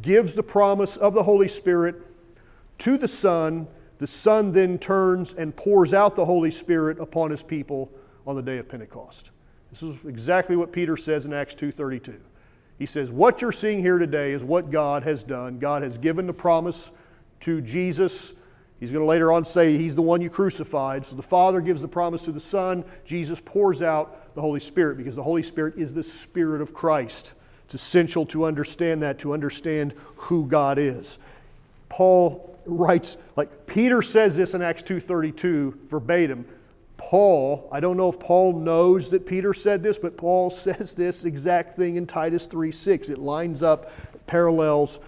gives 0.02 0.34
the 0.34 0.44
promise 0.44 0.98
of 0.98 1.14
the 1.14 1.24
Holy 1.24 1.48
Spirit 1.48 1.96
to 2.80 2.98
the 2.98 3.08
Son. 3.08 3.68
The 3.98 4.08
Son 4.08 4.52
then 4.52 4.78
turns 4.78 5.34
and 5.34 5.56
pours 5.56 5.94
out 5.94 6.16
the 6.16 6.26
Holy 6.26 6.52
Spirit 6.52 7.00
upon 7.00 7.32
his 7.32 7.44
people 7.44 7.90
on 8.28 8.36
the 8.36 8.42
day 8.42 8.58
of 8.58 8.68
Pentecost. 8.68 9.30
This 9.72 9.84
is 9.84 9.96
exactly 10.06 10.56
what 10.56 10.72
Peter 10.72 10.98
says 10.98 11.26
in 11.26 11.34
Acts 11.34 11.56
2:32. 11.56 12.16
He 12.78 12.86
says, 12.86 13.10
What 13.10 13.42
you're 13.42 13.52
seeing 13.52 13.80
here 13.80 13.98
today 13.98 14.34
is 14.34 14.44
what 14.44 14.70
God 14.72 15.04
has 15.04 15.24
done. 15.24 15.60
God 15.60 15.84
has 15.84 15.98
given 15.98 16.28
the 16.28 16.34
promise 16.34 16.92
to 17.42 17.62
Jesus. 17.62 18.34
He's 18.80 18.92
going 18.92 19.04
to 19.04 19.08
later 19.08 19.32
on 19.32 19.46
say 19.46 19.78
he's 19.78 19.96
the 19.96 20.02
one 20.02 20.22
you 20.22 20.30
crucified. 20.30 21.06
So 21.06 21.16
the 21.16 21.24
Father 21.24 21.62
gives 21.62 21.82
the 21.82 21.88
promise 21.88 22.24
to 22.24 22.32
the 22.32 22.40
Son. 22.40 22.84
Jesus 23.06 23.42
pours 23.44 23.82
out 23.82 24.36
the 24.36 24.42
Holy 24.42 24.60
Spirit 24.60 24.98
because 24.98 25.16
the 25.16 25.24
Holy 25.24 25.44
Spirit 25.44 25.76
is 25.78 25.94
the 25.94 26.04
Spirit 26.04 26.62
of 26.62 26.74
Christ. 26.74 27.34
It's 27.64 27.76
essential 27.76 28.26
to 28.28 28.46
understand 28.46 29.02
that, 29.04 29.18
to 29.20 29.34
understand 29.34 29.94
who 30.16 30.46
God 30.46 30.78
is. 30.78 31.18
Paul 31.88 32.55
writes, 32.66 33.18
like 33.36 33.68
Peter 33.68 34.02
says 34.02 34.36
this 34.36 34.54
in 34.54 34.62
Acts 34.62 34.84
2.32 34.84 35.90
verbatim. 35.90 36.46
Paul, 36.98 37.70
I 37.72 37.80
don't 37.80 37.98
know 37.98 38.10
if 38.10 38.20
Paul 38.20 38.60
knows 38.60 39.10
that 39.10 39.26
Peter 39.26 39.54
said 39.54 39.84
this, 39.84 39.98
but 39.98 40.18
Paul 40.18 40.50
says 40.50 40.94
this 40.94 41.26
exact 41.26 41.76
thing 41.76 41.98
in 41.98 42.08
Titus 42.08 42.48
3:6. 42.48 43.10
It 43.10 43.20
lines 43.20 43.62
up, 43.62 43.92
parallels 44.28 45.00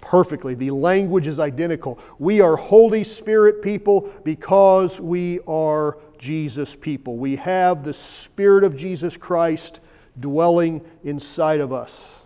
perfectly. 0.00 0.54
The 0.54 0.70
language 0.70 1.26
is 1.26 1.38
identical. 1.38 1.98
We 2.18 2.40
are 2.40 2.56
Holy 2.56 3.04
Spirit 3.04 3.62
people 3.62 4.10
because 4.24 5.00
we 5.00 5.40
are 5.46 5.98
Jesus 6.18 6.76
people. 6.76 7.16
We 7.16 7.36
have 7.36 7.84
the 7.84 7.92
Spirit 7.92 8.64
of 8.64 8.76
Jesus 8.76 9.16
Christ 9.16 9.80
dwelling 10.18 10.80
inside 11.04 11.60
of 11.60 11.72
us. 11.72 12.24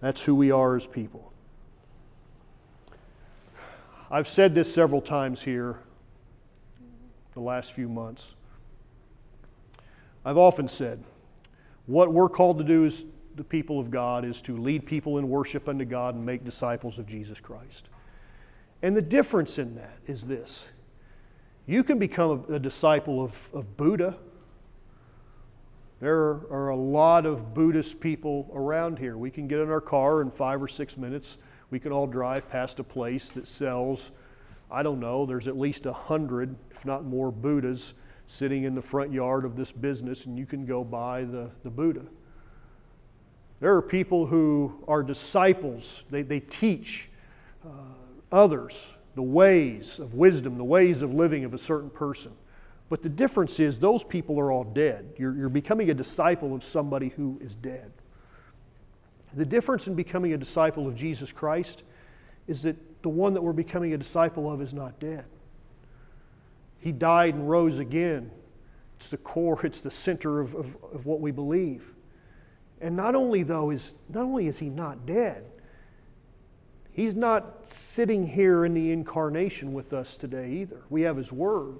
That's 0.00 0.22
who 0.22 0.34
we 0.34 0.50
are 0.50 0.76
as 0.76 0.86
people. 0.86 1.33
I've 4.14 4.28
said 4.28 4.54
this 4.54 4.72
several 4.72 5.00
times 5.00 5.42
here 5.42 5.80
the 7.32 7.40
last 7.40 7.72
few 7.72 7.88
months. 7.88 8.36
I've 10.24 10.38
often 10.38 10.68
said, 10.68 11.02
what 11.86 12.12
we're 12.12 12.28
called 12.28 12.58
to 12.58 12.64
do 12.64 12.86
as 12.86 13.04
the 13.34 13.42
people 13.42 13.80
of 13.80 13.90
God 13.90 14.24
is 14.24 14.40
to 14.42 14.56
lead 14.56 14.86
people 14.86 15.18
in 15.18 15.28
worship 15.28 15.68
unto 15.68 15.84
God 15.84 16.14
and 16.14 16.24
make 16.24 16.44
disciples 16.44 17.00
of 17.00 17.08
Jesus 17.08 17.40
Christ. 17.40 17.88
And 18.82 18.96
the 18.96 19.02
difference 19.02 19.58
in 19.58 19.74
that 19.74 19.98
is 20.06 20.28
this 20.28 20.68
you 21.66 21.82
can 21.82 21.98
become 21.98 22.46
a, 22.48 22.54
a 22.54 22.58
disciple 22.60 23.20
of, 23.20 23.48
of 23.52 23.76
Buddha. 23.76 24.16
There 25.98 26.20
are, 26.20 26.46
are 26.52 26.68
a 26.68 26.76
lot 26.76 27.26
of 27.26 27.52
Buddhist 27.52 27.98
people 27.98 28.48
around 28.54 29.00
here. 29.00 29.18
We 29.18 29.32
can 29.32 29.48
get 29.48 29.58
in 29.58 29.70
our 29.70 29.80
car 29.80 30.22
in 30.22 30.30
five 30.30 30.62
or 30.62 30.68
six 30.68 30.96
minutes. 30.96 31.36
We 31.70 31.78
can 31.80 31.92
all 31.92 32.06
drive 32.06 32.48
past 32.48 32.78
a 32.78 32.84
place 32.84 33.30
that 33.30 33.48
sells 33.48 34.10
I 34.70 34.82
don't 34.82 34.98
know, 34.98 35.24
there's 35.24 35.46
at 35.46 35.58
least 35.58 35.86
a 35.86 35.92
hundred, 35.92 36.56
if 36.70 36.84
not 36.84 37.04
more, 37.04 37.30
Buddhas 37.30 37.94
sitting 38.26 38.64
in 38.64 38.74
the 38.74 38.82
front 38.82 39.12
yard 39.12 39.44
of 39.44 39.54
this 39.54 39.70
business, 39.70 40.26
and 40.26 40.38
you 40.38 40.46
can 40.46 40.66
go 40.66 40.82
buy 40.82 41.24
the, 41.24 41.50
the 41.62 41.70
Buddha. 41.70 42.02
There 43.60 43.74
are 43.76 43.82
people 43.82 44.26
who 44.26 44.82
are 44.88 45.02
disciples, 45.02 46.04
they, 46.10 46.22
they 46.22 46.40
teach 46.40 47.08
uh, 47.64 47.68
others 48.32 48.94
the 49.14 49.22
ways 49.22 50.00
of 50.00 50.14
wisdom, 50.14 50.58
the 50.58 50.64
ways 50.64 51.02
of 51.02 51.14
living 51.14 51.44
of 51.44 51.54
a 51.54 51.58
certain 51.58 51.90
person. 51.90 52.32
But 52.88 53.02
the 53.02 53.08
difference 53.08 53.60
is, 53.60 53.78
those 53.78 54.02
people 54.02 54.40
are 54.40 54.50
all 54.50 54.64
dead. 54.64 55.14
You're, 55.16 55.36
you're 55.36 55.48
becoming 55.48 55.90
a 55.90 55.94
disciple 55.94 56.54
of 56.54 56.64
somebody 56.64 57.10
who 57.10 57.38
is 57.40 57.54
dead. 57.54 57.92
The 59.36 59.44
difference 59.44 59.86
in 59.86 59.94
becoming 59.94 60.32
a 60.32 60.38
disciple 60.38 60.86
of 60.86 60.94
Jesus 60.94 61.32
Christ 61.32 61.82
is 62.46 62.62
that 62.62 63.02
the 63.02 63.08
one 63.08 63.34
that 63.34 63.42
we're 63.42 63.52
becoming 63.52 63.92
a 63.92 63.98
disciple 63.98 64.50
of 64.50 64.60
is 64.60 64.72
not 64.72 65.00
dead. 65.00 65.24
He 66.78 66.92
died 66.92 67.34
and 67.34 67.48
rose 67.48 67.78
again. 67.78 68.30
It's 68.98 69.08
the 69.08 69.16
core, 69.16 69.64
it's 69.64 69.80
the 69.80 69.90
center 69.90 70.40
of, 70.40 70.54
of, 70.54 70.76
of 70.92 71.06
what 71.06 71.20
we 71.20 71.30
believe. 71.30 71.94
And 72.80 72.96
not 72.96 73.14
only, 73.14 73.42
though, 73.42 73.70
is 73.70 73.94
not 74.08 74.24
only 74.24 74.46
is 74.46 74.58
he 74.58 74.68
not 74.68 75.06
dead, 75.06 75.44
he's 76.92 77.14
not 77.14 77.66
sitting 77.66 78.26
here 78.26 78.64
in 78.64 78.74
the 78.74 78.92
incarnation 78.92 79.72
with 79.72 79.92
us 79.92 80.16
today 80.16 80.52
either. 80.52 80.82
We 80.90 81.02
have 81.02 81.16
his 81.16 81.32
word. 81.32 81.78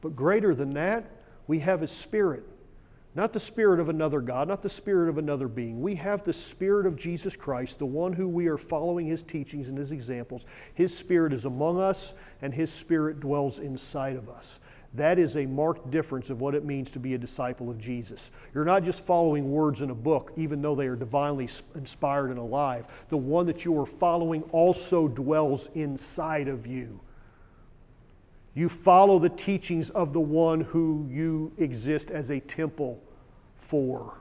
But 0.00 0.14
greater 0.14 0.54
than 0.54 0.74
that, 0.74 1.10
we 1.46 1.60
have 1.60 1.80
his 1.80 1.90
spirit. 1.90 2.44
Not 3.18 3.32
the 3.32 3.40
spirit 3.40 3.80
of 3.80 3.88
another 3.88 4.20
God, 4.20 4.46
not 4.46 4.62
the 4.62 4.68
spirit 4.68 5.08
of 5.08 5.18
another 5.18 5.48
being. 5.48 5.82
We 5.82 5.96
have 5.96 6.22
the 6.22 6.32
spirit 6.32 6.86
of 6.86 6.94
Jesus 6.94 7.34
Christ, 7.34 7.80
the 7.80 7.84
one 7.84 8.12
who 8.12 8.28
we 8.28 8.46
are 8.46 8.56
following 8.56 9.08
his 9.08 9.24
teachings 9.24 9.68
and 9.68 9.76
his 9.76 9.90
examples. 9.90 10.46
His 10.74 10.96
spirit 10.96 11.32
is 11.32 11.44
among 11.44 11.80
us, 11.80 12.14
and 12.42 12.54
his 12.54 12.72
spirit 12.72 13.18
dwells 13.18 13.58
inside 13.58 14.14
of 14.14 14.28
us. 14.28 14.60
That 14.94 15.18
is 15.18 15.36
a 15.36 15.46
marked 15.46 15.90
difference 15.90 16.30
of 16.30 16.40
what 16.40 16.54
it 16.54 16.64
means 16.64 16.92
to 16.92 17.00
be 17.00 17.14
a 17.14 17.18
disciple 17.18 17.68
of 17.68 17.80
Jesus. 17.80 18.30
You're 18.54 18.64
not 18.64 18.84
just 18.84 19.04
following 19.04 19.50
words 19.50 19.82
in 19.82 19.90
a 19.90 19.96
book, 19.96 20.32
even 20.36 20.62
though 20.62 20.76
they 20.76 20.86
are 20.86 20.94
divinely 20.94 21.48
inspired 21.74 22.30
and 22.30 22.38
alive. 22.38 22.86
The 23.08 23.16
one 23.16 23.46
that 23.46 23.64
you 23.64 23.76
are 23.80 23.86
following 23.86 24.44
also 24.52 25.08
dwells 25.08 25.70
inside 25.74 26.46
of 26.46 26.68
you. 26.68 27.00
You 28.54 28.68
follow 28.68 29.18
the 29.18 29.28
teachings 29.28 29.90
of 29.90 30.12
the 30.12 30.20
one 30.20 30.60
who 30.60 31.08
you 31.10 31.50
exist 31.58 32.12
as 32.12 32.30
a 32.30 32.38
temple 32.38 33.02
4. 33.58 34.14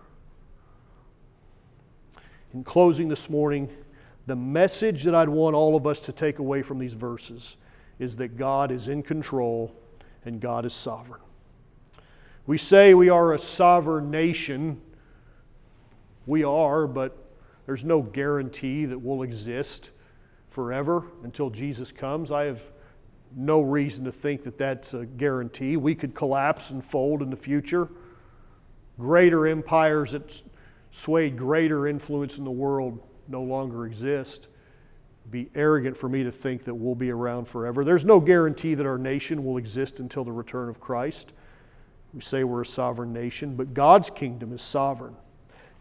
In 2.53 2.63
closing 2.63 3.07
this 3.07 3.29
morning, 3.29 3.69
the 4.25 4.35
message 4.35 5.03
that 5.03 5.15
I'd 5.15 5.29
want 5.29 5.55
all 5.55 5.75
of 5.75 5.87
us 5.87 6.01
to 6.01 6.11
take 6.11 6.39
away 6.39 6.61
from 6.61 6.79
these 6.79 6.93
verses 6.93 7.57
is 7.97 8.17
that 8.17 8.37
God 8.37 8.71
is 8.71 8.89
in 8.89 9.01
control 9.03 9.73
and 10.25 10.41
God 10.41 10.65
is 10.65 10.73
sovereign. 10.73 11.21
We 12.45 12.57
say 12.57 12.93
we 12.93 13.09
are 13.09 13.33
a 13.33 13.39
sovereign 13.39 14.11
nation. 14.11 14.81
We 16.25 16.43
are, 16.43 16.87
but 16.87 17.17
there's 17.65 17.85
no 17.85 18.01
guarantee 18.01 18.85
that 18.85 18.99
we'll 18.99 19.23
exist 19.23 19.91
forever 20.49 21.05
until 21.23 21.49
Jesus 21.49 21.91
comes. 21.91 22.31
I 22.31 22.43
have 22.45 22.63
no 23.35 23.61
reason 23.61 24.03
to 24.05 24.11
think 24.11 24.43
that 24.43 24.57
that's 24.57 24.93
a 24.93 25.05
guarantee. 25.05 25.77
We 25.77 25.95
could 25.95 26.15
collapse 26.15 26.69
and 26.69 26.83
fold 26.83 27.21
in 27.21 27.29
the 27.29 27.37
future 27.37 27.89
greater 28.99 29.47
empires 29.47 30.11
that 30.11 30.41
swayed 30.91 31.37
greater 31.37 31.87
influence 31.87 32.37
in 32.37 32.43
the 32.43 32.51
world 32.51 32.99
no 33.27 33.41
longer 33.41 33.85
exist. 33.85 34.47
Be 35.29 35.49
arrogant 35.55 35.97
for 35.97 36.07
me 36.07 36.23
to 36.23 36.31
think 36.31 36.63
that 36.63 36.73
we'll 36.73 36.95
be 36.95 37.11
around 37.11 37.47
forever. 37.47 37.83
There's 37.83 38.05
no 38.05 38.19
guarantee 38.19 38.75
that 38.75 38.85
our 38.85 38.97
nation 38.97 39.43
will 39.43 39.57
exist 39.57 39.99
until 39.99 40.23
the 40.23 40.31
return 40.31 40.69
of 40.69 40.79
Christ. 40.79 41.33
We 42.13 42.21
say 42.21 42.43
we're 42.43 42.61
a 42.61 42.65
sovereign 42.65 43.11
nation, 43.11 43.55
but 43.55 43.73
God's 43.73 44.09
kingdom 44.09 44.53
is 44.53 44.61
sovereign. 44.61 45.15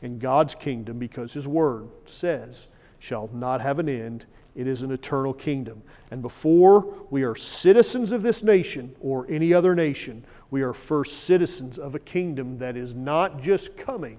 And 0.02 0.20
God's 0.20 0.54
kingdom, 0.54 0.98
because 0.98 1.32
His 1.32 1.46
word 1.48 1.88
says, 2.06 2.68
shall 2.98 3.30
not 3.32 3.60
have 3.60 3.78
an 3.78 3.88
end. 3.88 4.26
It 4.56 4.66
is 4.66 4.80
an 4.80 4.90
eternal 4.90 5.34
kingdom. 5.34 5.82
And 6.10 6.22
before 6.22 6.94
we 7.10 7.24
are 7.24 7.36
citizens 7.36 8.10
of 8.10 8.22
this 8.22 8.42
nation 8.42 8.96
or 9.00 9.26
any 9.28 9.52
other 9.52 9.74
nation, 9.74 10.24
we 10.50 10.62
are 10.62 10.72
first 10.72 11.24
citizens 11.24 11.78
of 11.78 11.94
a 11.94 11.98
kingdom 11.98 12.56
that 12.56 12.74
is 12.74 12.94
not 12.94 13.42
just 13.42 13.76
coming, 13.76 14.18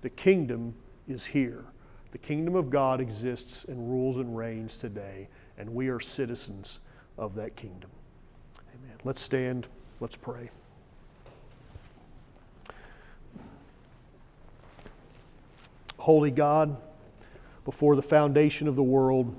the 0.00 0.10
kingdom 0.10 0.74
is 1.06 1.26
here. 1.26 1.64
The 2.10 2.18
kingdom 2.18 2.56
of 2.56 2.70
God 2.70 3.00
exists 3.00 3.64
and 3.64 3.88
rules 3.88 4.16
and 4.16 4.36
reigns 4.36 4.76
today, 4.76 5.28
and 5.56 5.70
we 5.72 5.88
are 5.88 6.00
citizens 6.00 6.80
of 7.16 7.36
that 7.36 7.54
kingdom. 7.54 7.90
Amen. 8.74 8.96
Let's 9.04 9.22
stand, 9.22 9.68
let's 10.00 10.16
pray. 10.16 10.50
Holy 15.98 16.32
God, 16.32 16.76
before 17.64 17.94
the 17.94 18.02
foundation 18.02 18.66
of 18.66 18.74
the 18.74 18.82
world, 18.82 19.34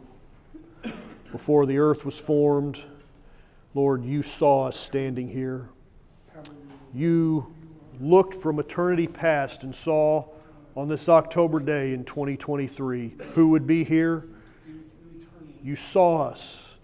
before 1.34 1.66
the 1.66 1.80
earth 1.80 2.06
was 2.06 2.18
formed, 2.18 2.82
Lord, 3.74 4.06
you 4.06 4.24
saw 4.24 4.68
us 4.68 4.80
standing 4.80 5.28
here 5.28 5.68
you 6.94 7.52
looked 8.00 8.36
from 8.36 8.60
eternity 8.60 9.08
past 9.08 9.64
and 9.64 9.76
saw 9.76 10.26
on 10.76 10.88
this 10.88 11.10
October 11.10 11.60
day 11.60 11.94
in 11.94 12.04
2023 12.04 13.16
who 13.34 13.50
would 13.50 13.66
be 13.66 13.84
here. 13.84 14.26
You 15.64 15.76
saw 15.76 16.24
us. 16.24 16.78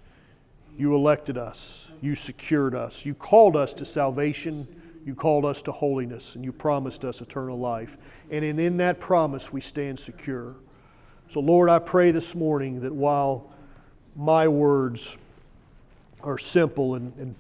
You 0.78 0.96
elected 0.96 1.38
us. 1.38 1.92
You 2.02 2.16
secured 2.16 2.74
us. 2.74 3.06
You 3.06 3.14
called 3.14 3.56
us 3.56 3.74
to 3.74 3.86
salvation. 3.86 4.68
You 5.06 5.14
called 5.14 5.46
us 5.46 5.62
to 5.64 5.72
holiness. 5.72 6.36
And 6.36 6.46
you 6.46 6.52
promised 6.52 7.04
us 7.04 7.22
eternal 7.22 7.60
life. 7.60 7.98
And 8.32 8.46
in, 8.46 8.78
that 8.78 9.00
promise, 9.00 9.52
we 9.52 9.60
stand 9.60 10.00
secure. 10.00 10.56
So, 11.30 11.42
Lord, 11.42 11.70
I 11.70 11.80
pray 11.80 12.12
this 12.12 12.34
morning 12.34 12.82
that 12.82 12.94
while 12.94 13.52
my 14.16 14.48
words 14.48 15.18
are 16.22 16.38
simple 16.38 16.96
and, 16.96 17.14
and 17.18 17.36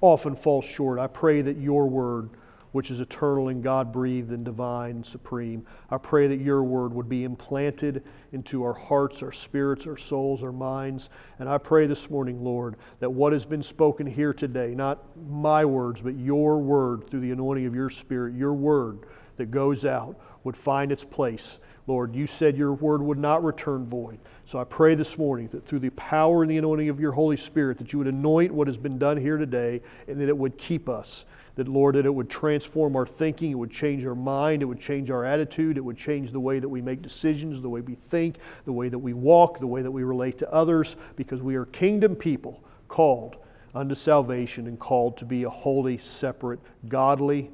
often 0.00 0.34
fall 0.34 0.62
short. 0.62 0.98
I 0.98 1.06
pray 1.06 1.42
that 1.42 1.56
your 1.56 1.86
word, 1.86 2.30
which 2.72 2.90
is 2.90 3.00
eternal 3.00 3.48
and 3.48 3.62
God 3.62 3.92
breathed 3.92 4.30
and 4.32 4.44
divine 4.44 4.96
and 4.96 5.06
supreme, 5.06 5.64
I 5.90 5.98
pray 5.98 6.26
that 6.26 6.40
your 6.40 6.62
word 6.62 6.92
would 6.92 7.08
be 7.08 7.24
implanted 7.24 8.02
into 8.32 8.64
our 8.64 8.72
hearts, 8.74 9.22
our 9.22 9.32
spirits, 9.32 9.86
our 9.86 9.96
souls, 9.96 10.42
our 10.42 10.52
minds. 10.52 11.08
And 11.38 11.48
I 11.48 11.58
pray 11.58 11.86
this 11.86 12.10
morning, 12.10 12.42
Lord, 12.42 12.76
that 13.00 13.10
what 13.10 13.32
has 13.32 13.46
been 13.46 13.62
spoken 13.62 14.06
here 14.06 14.34
today, 14.34 14.74
not 14.74 15.02
my 15.28 15.64
words, 15.64 16.02
but 16.02 16.16
your 16.16 16.58
word 16.58 17.08
through 17.08 17.20
the 17.20 17.30
anointing 17.30 17.66
of 17.66 17.74
your 17.74 17.90
spirit, 17.90 18.34
your 18.34 18.54
word 18.54 19.00
that 19.36 19.50
goes 19.50 19.84
out, 19.84 20.18
would 20.42 20.56
find 20.56 20.92
its 20.92 21.04
place. 21.04 21.58
Lord, 21.86 22.14
you 22.14 22.26
said 22.26 22.56
your 22.56 22.72
word 22.72 23.02
would 23.02 23.18
not 23.18 23.44
return 23.44 23.84
void. 23.84 24.18
So 24.46 24.58
I 24.58 24.64
pray 24.64 24.94
this 24.94 25.18
morning 25.18 25.48
that 25.48 25.66
through 25.66 25.80
the 25.80 25.90
power 25.90 26.42
and 26.42 26.50
the 26.50 26.56
anointing 26.56 26.88
of 26.88 26.98
your 26.98 27.12
Holy 27.12 27.36
Spirit, 27.36 27.78
that 27.78 27.92
you 27.92 27.98
would 27.98 28.08
anoint 28.08 28.52
what 28.52 28.66
has 28.68 28.78
been 28.78 28.98
done 28.98 29.18
here 29.18 29.36
today 29.36 29.82
and 30.08 30.20
that 30.20 30.28
it 30.28 30.36
would 30.36 30.56
keep 30.56 30.88
us. 30.88 31.26
That, 31.56 31.68
Lord, 31.68 31.94
that 31.94 32.04
it 32.04 32.12
would 32.12 32.28
transform 32.28 32.96
our 32.96 33.06
thinking, 33.06 33.52
it 33.52 33.54
would 33.54 33.70
change 33.70 34.04
our 34.04 34.16
mind, 34.16 34.62
it 34.62 34.64
would 34.64 34.80
change 34.80 35.08
our 35.10 35.24
attitude, 35.24 35.76
it 35.76 35.84
would 35.84 35.96
change 35.96 36.32
the 36.32 36.40
way 36.40 36.58
that 36.58 36.68
we 36.68 36.82
make 36.82 37.00
decisions, 37.00 37.60
the 37.60 37.68
way 37.68 37.80
we 37.80 37.94
think, 37.94 38.38
the 38.64 38.72
way 38.72 38.88
that 38.88 38.98
we 38.98 39.12
walk, 39.12 39.60
the 39.60 39.66
way 39.66 39.80
that 39.80 39.90
we 39.90 40.02
relate 40.02 40.36
to 40.38 40.52
others, 40.52 40.96
because 41.14 41.42
we 41.42 41.54
are 41.54 41.66
kingdom 41.66 42.16
people 42.16 42.64
called 42.88 43.36
unto 43.72 43.94
salvation 43.94 44.66
and 44.66 44.80
called 44.80 45.16
to 45.18 45.24
be 45.24 45.44
a 45.44 45.50
holy, 45.50 45.96
separate, 45.98 46.58
godly, 46.88 47.50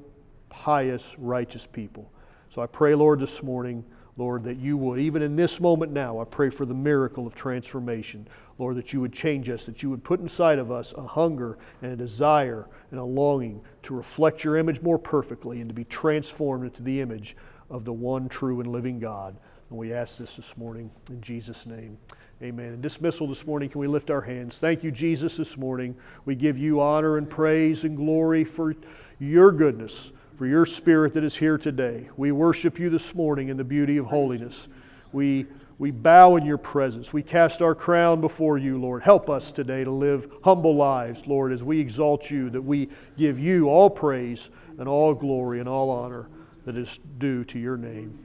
pious, 0.49 1.17
righteous 1.19 1.67
people. 1.67 2.11
So 2.49 2.63
I 2.63 2.67
pray, 2.67 2.95
Lord, 2.95 3.21
this 3.21 3.43
morning 3.43 3.85
Lord, 4.21 4.45
that 4.45 4.59
you 4.59 4.77
would, 4.77 4.99
even 4.99 5.23
in 5.23 5.35
this 5.35 5.61
moment 5.61 5.93
now, 5.93 6.21
I 6.21 6.25
pray 6.25 6.51
for 6.51 6.67
the 6.67 6.75
miracle 6.75 7.27
of 7.27 7.35
transformation. 7.35 8.29
Lord, 8.59 8.77
that 8.77 8.93
you 8.93 9.01
would 9.01 9.15
change 9.15 9.49
us, 9.49 9.65
that 9.65 9.83
you 9.83 9.89
would 9.89 10.05
put 10.05 10.21
inside 10.21 10.59
of 10.59 10.71
us 10.71 10.93
a 10.93 11.07
hunger 11.07 11.57
and 11.81 11.91
a 11.91 11.97
desire 11.97 12.69
and 12.91 13.01
a 13.01 13.05
longing 13.05 13.63
to 13.85 13.95
reflect 13.95 14.45
your 14.45 14.59
image 14.59 14.83
more 14.83 14.99
perfectly 14.99 15.63
and 15.63 15.71
to 15.71 15.75
be 15.75 15.85
transformed 15.85 16.65
into 16.65 16.83
the 16.83 17.01
image 17.01 17.35
of 17.71 17.87
the 17.87 17.95
one 17.95 18.29
true 18.29 18.61
and 18.61 18.71
living 18.71 18.99
God. 18.99 19.39
And 19.71 19.79
we 19.79 19.95
ask 19.95 20.19
this 20.19 20.37
this 20.37 20.55
morning 20.55 20.91
in 21.09 21.23
Jesus' 21.23 21.65
name. 21.65 21.97
Amen. 22.43 22.75
And 22.75 22.83
dismissal 22.83 23.27
this 23.27 23.47
morning, 23.47 23.71
can 23.71 23.81
we 23.81 23.87
lift 23.87 24.11
our 24.11 24.21
hands? 24.21 24.59
Thank 24.59 24.85
you, 24.85 24.91
Jesus, 24.91 25.39
this 25.39 25.57
morning. 25.57 25.97
We 26.27 26.35
give 26.35 26.59
you 26.59 26.83
honor 26.83 27.17
and 27.17 27.29
praise 27.29 27.85
and 27.85 27.97
glory 27.97 28.45
for 28.45 28.75
your 29.19 29.51
goodness 29.51 30.13
for 30.41 30.47
your 30.47 30.65
spirit 30.65 31.13
that 31.13 31.23
is 31.23 31.37
here 31.37 31.59
today. 31.59 32.09
We 32.17 32.33
worship 32.33 32.79
you 32.79 32.89
this 32.89 33.15
morning 33.15 33.51
in 33.51 33.59
the 33.59 33.63
beauty 33.63 33.99
of 33.99 34.07
holiness. 34.07 34.69
We, 35.13 35.45
we 35.79 35.91
bow 35.91 36.37
in 36.37 36.47
your 36.47 36.57
presence. 36.57 37.13
We 37.13 37.23
cast 37.23 37.61
our 37.61 37.75
crown 37.75 38.23
before 38.23 38.57
you, 38.57 38.81
Lord. 38.81 39.03
Help 39.03 39.29
us 39.29 39.53
today 39.53 39.85
to 39.85 39.91
live 39.91 40.33
humble 40.43 40.75
lives, 40.75 41.27
Lord, 41.27 41.53
as 41.53 41.63
we 41.63 41.79
exalt 41.79 42.31
you, 42.31 42.49
that 42.49 42.63
we 42.63 42.89
give 43.19 43.39
you 43.39 43.69
all 43.69 43.91
praise 43.91 44.49
and 44.79 44.89
all 44.89 45.15
glory 45.15 45.61
and 45.61 45.69
all 45.69 45.91
honor 45.91 46.31
that 46.65 46.75
is 46.75 46.99
due 47.19 47.45
to 47.45 47.59
your 47.59 47.77
name. 47.77 48.19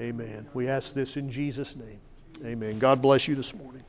Amen. 0.00 0.48
We 0.52 0.68
ask 0.68 0.94
this 0.94 1.16
in 1.16 1.30
Jesus' 1.30 1.76
name. 1.76 2.00
Amen. 2.44 2.80
God 2.80 3.00
bless 3.00 3.28
you 3.28 3.36
this 3.36 3.54
morning. 3.54 3.84